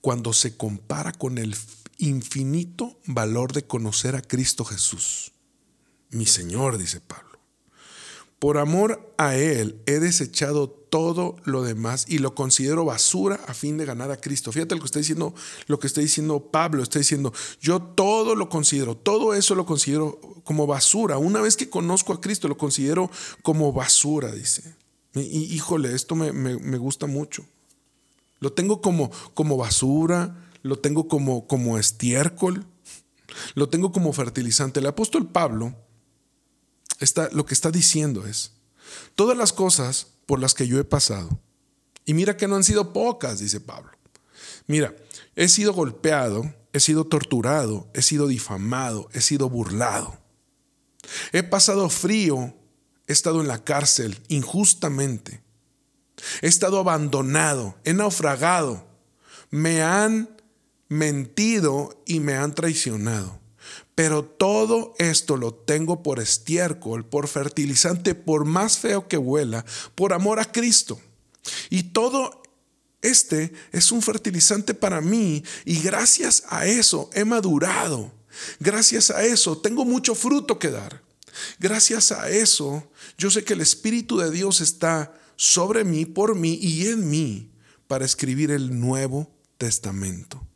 cuando 0.00 0.32
se 0.32 0.56
compara 0.56 1.12
con 1.12 1.38
el 1.38 1.56
infinito 1.98 2.89
valor 3.14 3.52
de 3.52 3.66
conocer 3.66 4.16
a 4.16 4.22
Cristo 4.22 4.64
Jesús, 4.64 5.32
mi 6.10 6.26
Señor, 6.26 6.78
dice 6.78 7.00
Pablo. 7.00 7.30
Por 8.38 8.56
amor 8.56 9.12
a 9.18 9.36
Él 9.36 9.82
he 9.84 10.00
desechado 10.00 10.70
todo 10.70 11.36
lo 11.44 11.62
demás 11.62 12.06
y 12.08 12.18
lo 12.18 12.34
considero 12.34 12.86
basura 12.86 13.38
a 13.46 13.52
fin 13.52 13.76
de 13.76 13.84
ganar 13.84 14.10
a 14.10 14.16
Cristo. 14.16 14.50
Fíjate 14.50 14.74
lo 14.74 14.80
que 14.80 14.86
está 14.86 14.98
diciendo, 14.98 15.34
lo 15.66 15.78
que 15.78 15.86
está 15.86 16.00
diciendo 16.00 16.40
Pablo, 16.50 16.82
está 16.82 16.98
diciendo, 16.98 17.34
yo 17.60 17.80
todo 17.80 18.34
lo 18.34 18.48
considero, 18.48 18.96
todo 18.96 19.34
eso 19.34 19.54
lo 19.54 19.66
considero 19.66 20.18
como 20.42 20.66
basura. 20.66 21.18
Una 21.18 21.40
vez 21.40 21.56
que 21.56 21.68
conozco 21.68 22.14
a 22.14 22.20
Cristo, 22.20 22.48
lo 22.48 22.56
considero 22.56 23.10
como 23.42 23.72
basura, 23.72 24.32
dice. 24.32 24.74
Y, 25.14 25.54
híjole, 25.54 25.94
esto 25.94 26.14
me, 26.14 26.32
me, 26.32 26.78
gusta 26.78 27.06
mucho. 27.06 27.44
Lo 28.38 28.52
tengo 28.52 28.80
como, 28.80 29.10
como 29.34 29.56
basura, 29.56 30.48
lo 30.62 30.78
tengo 30.78 31.08
como, 31.08 31.46
como 31.46 31.78
estiércol, 31.78 32.66
lo 33.54 33.68
tengo 33.68 33.92
como 33.92 34.12
fertilizante. 34.12 34.80
El 34.80 34.86
apóstol 34.86 35.30
Pablo 35.30 35.74
lo 37.32 37.46
que 37.46 37.54
está 37.54 37.70
diciendo 37.70 38.26
es, 38.26 38.52
todas 39.14 39.36
las 39.36 39.52
cosas 39.52 40.08
por 40.26 40.38
las 40.38 40.54
que 40.54 40.66
yo 40.66 40.78
he 40.78 40.84
pasado, 40.84 41.40
y 42.04 42.14
mira 42.14 42.36
que 42.36 42.48
no 42.48 42.56
han 42.56 42.64
sido 42.64 42.92
pocas, 42.92 43.38
dice 43.38 43.60
Pablo. 43.60 43.92
Mira, 44.66 44.94
he 45.36 45.48
sido 45.48 45.72
golpeado, 45.72 46.54
he 46.72 46.80
sido 46.80 47.04
torturado, 47.04 47.88
he 47.94 48.02
sido 48.02 48.26
difamado, 48.26 49.08
he 49.12 49.20
sido 49.20 49.48
burlado. 49.48 50.18
He 51.32 51.42
pasado 51.42 51.88
frío, 51.88 52.54
he 53.06 53.12
estado 53.12 53.40
en 53.40 53.48
la 53.48 53.64
cárcel 53.64 54.20
injustamente. 54.28 55.42
He 56.42 56.48
estado 56.48 56.78
abandonado, 56.78 57.76
he 57.84 57.92
naufragado. 57.92 58.86
Me 59.50 59.82
han 59.82 60.39
mentido 60.90 62.02
y 62.04 62.20
me 62.20 62.34
han 62.34 62.54
traicionado. 62.54 63.40
Pero 63.94 64.24
todo 64.24 64.94
esto 64.98 65.36
lo 65.36 65.54
tengo 65.54 66.02
por 66.02 66.20
estiércol, 66.20 67.06
por 67.06 67.28
fertilizante, 67.28 68.14
por 68.14 68.44
más 68.44 68.78
feo 68.78 69.08
que 69.08 69.16
huela, 69.16 69.64
por 69.94 70.12
amor 70.12 70.40
a 70.40 70.50
Cristo. 70.50 71.00
Y 71.70 71.84
todo 71.84 72.42
este 73.02 73.52
es 73.72 73.92
un 73.92 74.02
fertilizante 74.02 74.74
para 74.74 75.00
mí 75.00 75.42
y 75.64 75.80
gracias 75.80 76.42
a 76.48 76.66
eso 76.66 77.08
he 77.14 77.24
madurado. 77.24 78.12
Gracias 78.58 79.10
a 79.10 79.24
eso 79.24 79.58
tengo 79.58 79.84
mucho 79.84 80.14
fruto 80.14 80.58
que 80.58 80.70
dar. 80.70 81.02
Gracias 81.58 82.12
a 82.12 82.28
eso 82.30 82.90
yo 83.16 83.30
sé 83.30 83.44
que 83.44 83.52
el 83.52 83.60
Espíritu 83.60 84.18
de 84.18 84.30
Dios 84.30 84.60
está 84.60 85.14
sobre 85.36 85.84
mí, 85.84 86.04
por 86.04 86.34
mí 86.34 86.58
y 86.60 86.88
en 86.88 87.08
mí 87.08 87.52
para 87.86 88.04
escribir 88.04 88.50
el 88.50 88.78
Nuevo 88.78 89.30
Testamento. 89.56 90.49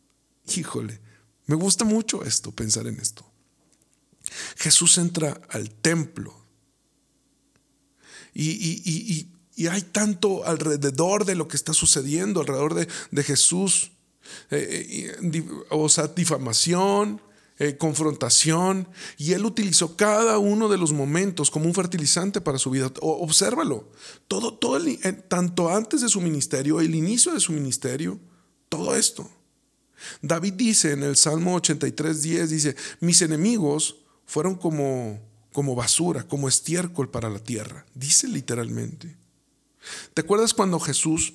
Híjole, 0.56 1.00
me 1.46 1.54
gusta 1.54 1.84
mucho 1.84 2.24
esto, 2.24 2.52
pensar 2.52 2.86
en 2.86 2.98
esto. 3.00 3.24
Jesús 4.56 4.98
entra 4.98 5.40
al 5.50 5.70
templo 5.70 6.34
y, 8.34 9.28
hay 9.70 9.82
tanto 9.82 10.44
alrededor 10.44 11.24
de 11.24 11.36
lo 11.36 11.46
que 11.46 11.56
está 11.56 11.72
sucediendo, 11.72 12.40
alrededor 12.40 12.74
de, 12.74 13.22
Jesús, 13.22 13.92
eh, 14.50 15.14
eh, 15.22 15.44
o 15.70 15.88
sea, 15.88 16.08
difamación, 16.08 17.20
eh, 17.58 17.76
confrontación, 17.76 18.88
y 19.16 19.32
él 19.32 19.46
utilizó 19.46 19.96
cada 19.96 20.38
uno 20.38 20.68
de 20.68 20.76
los 20.76 20.92
momentos 20.92 21.52
como 21.52 21.66
un 21.66 21.74
fertilizante 21.74 22.40
para 22.40 22.58
su 22.58 22.70
vida. 22.70 22.90
obsérvalo, 23.00 23.88
todo, 24.26 24.54
todo 24.54 24.80
tanto 25.28 25.68
antes 25.68 26.00
de 26.00 26.08
su 26.08 26.20
ministerio, 26.20 26.80
el 26.80 26.96
inicio 26.96 27.32
de 27.32 27.40
su 27.40 27.52
ministerio, 27.52 28.18
todo 28.68 28.96
esto. 28.96 29.30
David 30.22 30.54
dice 30.54 30.92
en 30.92 31.02
el 31.02 31.16
Salmo 31.16 31.54
83, 31.54 32.22
10, 32.22 32.50
dice, 32.50 32.76
mis 33.00 33.22
enemigos 33.22 33.96
fueron 34.26 34.56
como, 34.56 35.20
como 35.52 35.74
basura, 35.74 36.26
como 36.26 36.48
estiércol 36.48 37.10
para 37.10 37.30
la 37.30 37.38
tierra. 37.38 37.86
Dice 37.94 38.28
literalmente. 38.28 39.16
¿Te 40.14 40.22
acuerdas 40.22 40.54
cuando 40.54 40.80
Jesús 40.80 41.34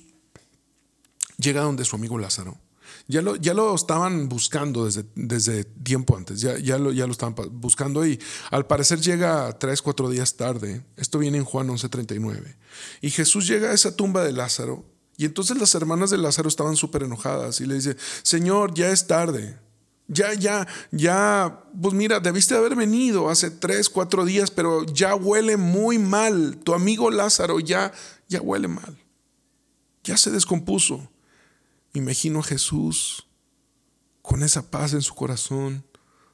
llega 1.38 1.62
donde 1.62 1.84
su 1.84 1.96
amigo 1.96 2.18
Lázaro? 2.18 2.58
Ya 3.06 3.22
lo, 3.22 3.36
ya 3.36 3.54
lo 3.54 3.74
estaban 3.74 4.28
buscando 4.28 4.84
desde, 4.84 5.04
desde 5.14 5.64
tiempo 5.64 6.16
antes, 6.16 6.40
ya, 6.40 6.58
ya, 6.58 6.78
lo, 6.78 6.92
ya 6.92 7.06
lo 7.06 7.12
estaban 7.12 7.34
buscando 7.52 8.06
y 8.06 8.20
al 8.50 8.66
parecer 8.66 9.00
llega 9.00 9.58
tres, 9.58 9.82
cuatro 9.82 10.08
días 10.08 10.36
tarde. 10.36 10.84
Esto 10.96 11.18
viene 11.18 11.38
en 11.38 11.44
Juan 11.44 11.68
11:39. 11.68 12.56
Y 13.00 13.10
Jesús 13.10 13.46
llega 13.46 13.70
a 13.70 13.74
esa 13.74 13.96
tumba 13.96 14.24
de 14.24 14.32
Lázaro 14.32 14.84
y 15.20 15.26
entonces 15.26 15.58
las 15.58 15.74
hermanas 15.74 16.08
de 16.08 16.16
Lázaro 16.16 16.48
estaban 16.48 16.76
súper 16.76 17.02
enojadas 17.02 17.60
y 17.60 17.66
le 17.66 17.74
dice, 17.74 17.94
Señor, 18.22 18.72
ya 18.72 18.88
es 18.88 19.06
tarde. 19.06 19.60
Ya, 20.08 20.32
ya, 20.32 20.66
ya, 20.92 21.62
pues 21.78 21.92
mira, 21.92 22.20
debiste 22.20 22.54
haber 22.54 22.74
venido 22.74 23.28
hace 23.28 23.50
tres, 23.50 23.90
cuatro 23.90 24.24
días, 24.24 24.50
pero 24.50 24.82
ya 24.86 25.14
huele 25.14 25.58
muy 25.58 25.98
mal. 25.98 26.56
Tu 26.64 26.72
amigo 26.72 27.10
Lázaro 27.10 27.60
ya, 27.60 27.92
ya 28.30 28.40
huele 28.40 28.68
mal. 28.68 28.98
Ya 30.04 30.16
se 30.16 30.30
descompuso. 30.30 31.12
Imagino 31.92 32.38
a 32.38 32.44
Jesús 32.44 33.26
con 34.22 34.42
esa 34.42 34.70
paz 34.70 34.94
en 34.94 35.02
su 35.02 35.14
corazón, 35.14 35.84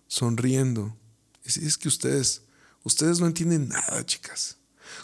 sonriendo. 0.07 0.97
Es, 1.43 1.57
es 1.57 1.77
que 1.77 1.89
ustedes, 1.89 2.43
ustedes 2.85 3.19
no 3.19 3.27
entienden 3.27 3.69
nada, 3.69 4.07
chicas. 4.07 4.59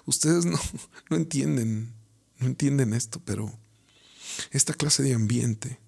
Ustedes 0.06 0.44
no, 0.44 0.60
no 1.10 1.16
entienden, 1.16 1.92
no 2.38 2.46
entienden 2.46 2.94
esto, 2.94 3.20
pero 3.24 3.60
esta 4.50 4.74
clase 4.74 5.02
de 5.02 5.14
ambiente 5.14 5.78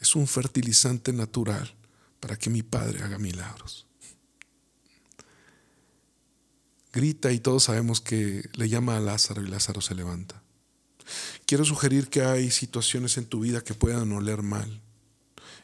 es 0.00 0.16
un 0.16 0.26
fertilizante 0.26 1.12
natural 1.12 1.74
para 2.20 2.36
que 2.36 2.50
mi 2.50 2.62
Padre 2.62 3.02
haga 3.02 3.18
milagros. 3.18 3.86
Grita 6.92 7.30
y 7.32 7.38
todos 7.38 7.64
sabemos 7.64 8.00
que 8.00 8.48
le 8.54 8.68
llama 8.68 8.96
a 8.96 9.00
Lázaro 9.00 9.42
y 9.42 9.48
Lázaro 9.48 9.80
se 9.80 9.94
levanta. 9.94 10.42
Quiero 11.46 11.64
sugerir 11.64 12.08
que 12.08 12.22
hay 12.22 12.50
situaciones 12.50 13.16
en 13.16 13.26
tu 13.26 13.40
vida 13.40 13.62
que 13.62 13.74
puedan 13.74 14.12
oler 14.12 14.42
mal 14.42 14.82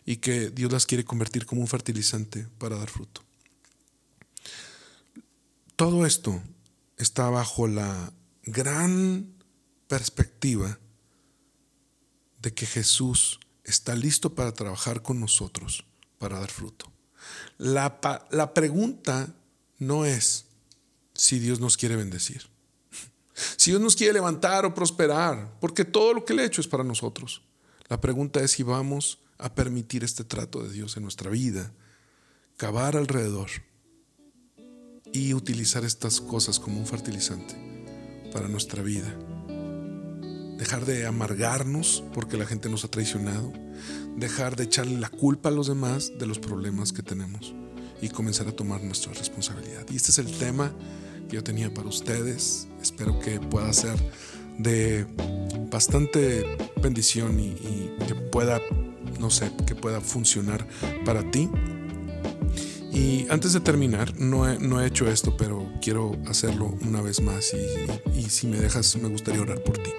y 0.05 0.17
que 0.19 0.51
Dios 0.51 0.73
las 0.73 0.87
quiere 0.87 1.05
convertir 1.05 1.47
como 1.47 1.61
un 1.61 1.69
fertilizante 1.69 2.47
para 2.59 2.77
dar 2.77 2.89
fruto. 2.89 3.23
Todo 5.75 6.07
esto 6.07 6.41
está 6.97 7.29
bajo 7.29 7.67
la 7.67 8.13
gran 8.45 9.35
perspectiva 9.89 10.79
de 12.47 12.55
que 12.55 12.65
Jesús 12.65 13.41
está 13.65 13.97
listo 13.97 14.37
para 14.37 14.55
trabajar 14.55 15.03
con 15.03 15.19
nosotros 15.19 15.85
para 16.17 16.39
dar 16.39 16.49
fruto. 16.49 16.87
La, 17.59 17.99
la 18.31 18.55
pregunta 18.55 19.35
no 19.81 20.05
es 20.05 20.45
si 21.13 21.41
Dios 21.41 21.59
nos 21.59 21.77
quiere 21.77 21.97
bendecir, 21.97 22.47
si 23.57 23.73
Dios 23.73 23.83
nos 23.83 23.97
quiere 23.97 24.13
levantar 24.13 24.65
o 24.65 24.73
prosperar, 24.73 25.59
porque 25.59 25.85
todo 25.85 26.15
lo 26.15 26.25
que 26.25 26.35
le 26.35 26.45
he 26.45 26.47
hecho 26.47 26.61
es 26.61 26.69
para 26.69 26.85
nosotros. 26.85 27.43
La 27.89 28.01
pregunta 28.01 28.41
es 28.41 28.53
si 28.53 28.63
vamos 28.63 29.19
a 29.39 29.53
permitir 29.53 30.05
este 30.05 30.23
trato 30.23 30.63
de 30.63 30.71
Dios 30.71 30.97
en 30.97 31.03
nuestra 31.03 31.33
vida, 31.33 31.73
cavar 32.57 32.97
alrededor 32.97 33.51
y 35.13 35.35
utilizar 35.35 35.85
estas 35.85 36.21
cosas 36.21 36.61
como 36.61 36.79
un 36.79 36.87
fertilizante 36.87 37.57
para 38.33 38.47
nuestra 38.47 38.85
vida. 38.85 39.36
Dejar 40.57 40.87
de 40.87 41.07
amargarnos 41.07 42.03
porque 42.15 42.37
la 42.37 42.47
gente 42.47 42.69
nos 42.69 42.85
ha 42.85 42.89
traicionado, 42.89 43.53
dejar 44.17 44.57
de 44.57 44.65
echarle 44.65 44.99
la 44.99 45.11
culpa 45.11 45.51
a 45.51 45.53
los 45.53 45.67
demás 45.67 46.13
de 46.19 46.27
los 46.27 46.39
problemas 46.39 46.93
que 46.93 47.03
tenemos 47.03 47.55
y 48.01 48.09
comenzar 48.09 48.49
a 48.49 48.53
tomar 48.53 48.83
nuestra 48.83 49.13
responsabilidad. 49.13 49.85
Y 49.91 49.97
este 49.97 50.11
es 50.11 50.19
el 50.19 50.33
tema 50.39 50.73
que 51.29 51.37
yo 51.37 51.45
tenía 51.45 51.73
para 51.73 51.89
ustedes. 51.89 52.69
Espero 52.81 53.19
que 53.21 53.41
pueda 53.41 53.73
ser 53.73 53.97
de 54.59 55.07
bastante 55.71 56.57
bendición 56.83 57.39
y, 57.41 57.55
que 58.07 58.15
pueda, 58.15 58.61
no 59.21 59.31
sé, 59.31 59.51
que 59.67 59.75
pueda 59.75 60.01
funcionar 60.01 60.67
para 61.05 61.31
ti. 61.31 61.51
Y 62.97 63.27
antes 63.29 63.53
de 63.53 63.61
terminar, 63.61 64.19
no 64.19 64.51
he, 64.51 64.59
no 64.59 64.81
he, 64.81 64.87
hecho 64.87 65.07
esto, 65.07 65.37
pero 65.37 65.71
quiero 65.83 66.17
hacerlo 66.29 66.79
una 66.81 67.03
vez 67.03 67.21
más 67.21 67.53
y, 67.53 68.19
y, 68.19 68.31
si 68.31 68.47
me 68.47 68.57
dejas, 68.57 68.97
me 68.97 69.11
gustaría 69.11 69.43
orar 69.43 69.63
por 69.63 69.77
ti. 69.77 69.91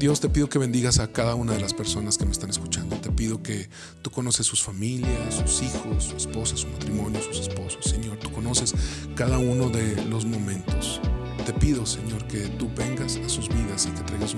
Dios, 0.00 0.18
te 0.18 0.28
pido 0.28 0.48
que 0.48 0.58
bendigas 0.58 0.98
a 0.98 1.12
cada 1.12 1.36
una 1.36 1.52
de 1.52 1.60
las 1.60 1.72
personas 1.72 2.18
que 2.18 2.24
me 2.24 2.32
están 2.32 2.50
escuchando. 2.50 2.96
Te 2.96 3.12
pido 3.12 3.40
que 3.40 3.68
tú 4.02 4.10
conoces 4.10 4.48
sus 4.48 4.64
familias, 4.64 5.32
sus 5.32 5.62
hijos, 5.62 6.06
su 6.06 6.16
esposa, 6.16 6.56
su 6.56 6.66
matrimonio, 6.66 7.22
sus 7.22 7.38
esposos. 7.38 7.84
Señor, 7.84 8.16
tú 8.18 8.32
conoces 8.32 8.74
cada 9.14 9.38
uno 9.38 9.70
de 9.70 10.04
los 10.06 10.24
momentos. 10.24 11.00
Te 11.46 11.52
pido, 11.52 11.86
Señor, 11.86 12.26
que 12.26 12.48
tú 12.58 12.68
vengas 12.74 13.16
a 13.16 13.28
sus 13.28 13.48
vidas 13.48 13.86
y 13.86 13.90
que 13.90 14.02
traigas 14.02 14.34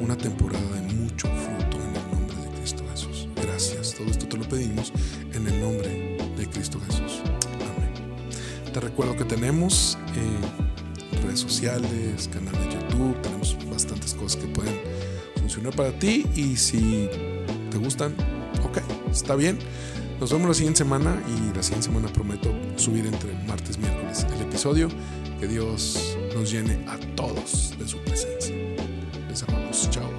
una 0.00 0.16
temporada 0.16 0.70
de 0.76 0.94
mucho 0.94 1.26
fruto 1.26 1.76
en 1.76 1.96
el 1.96 2.10
nombre 2.12 2.36
de 2.36 2.56
Cristo 2.60 2.84
Jesús. 2.92 3.26
Gracias. 3.34 3.94
Todo 3.94 4.06
esto 4.06 4.28
te 4.28 4.36
lo 4.36 4.48
pedimos 4.48 4.65
recuerdo 8.86 9.16
que 9.16 9.24
tenemos 9.24 9.98
eh, 10.14 11.22
redes 11.24 11.40
sociales, 11.40 12.30
canal 12.32 12.54
de 12.54 12.74
YouTube, 12.74 13.20
tenemos 13.20 13.56
bastantes 13.68 14.14
cosas 14.14 14.40
que 14.40 14.46
pueden 14.46 14.74
funcionar 15.40 15.74
para 15.74 15.90
ti 15.90 16.24
y 16.36 16.56
si 16.56 17.08
te 17.70 17.78
gustan, 17.78 18.14
ok, 18.64 18.78
está 19.10 19.34
bien. 19.34 19.58
Nos 20.20 20.32
vemos 20.32 20.48
la 20.48 20.54
siguiente 20.54 20.78
semana 20.78 21.20
y 21.28 21.54
la 21.54 21.62
siguiente 21.62 21.88
semana 21.88 22.08
prometo 22.08 22.54
subir 22.76 23.06
entre 23.06 23.32
martes 23.46 23.76
y 23.76 23.80
miércoles 23.80 24.24
el 24.34 24.42
episodio. 24.42 24.88
Que 25.40 25.48
Dios 25.48 26.16
nos 26.34 26.50
llene 26.50 26.78
a 26.88 26.96
todos 27.16 27.74
de 27.78 27.86
su 27.86 27.98
presencia. 27.98 28.54
Les 29.28 29.42
amamos. 29.42 29.90
Chao. 29.90 30.15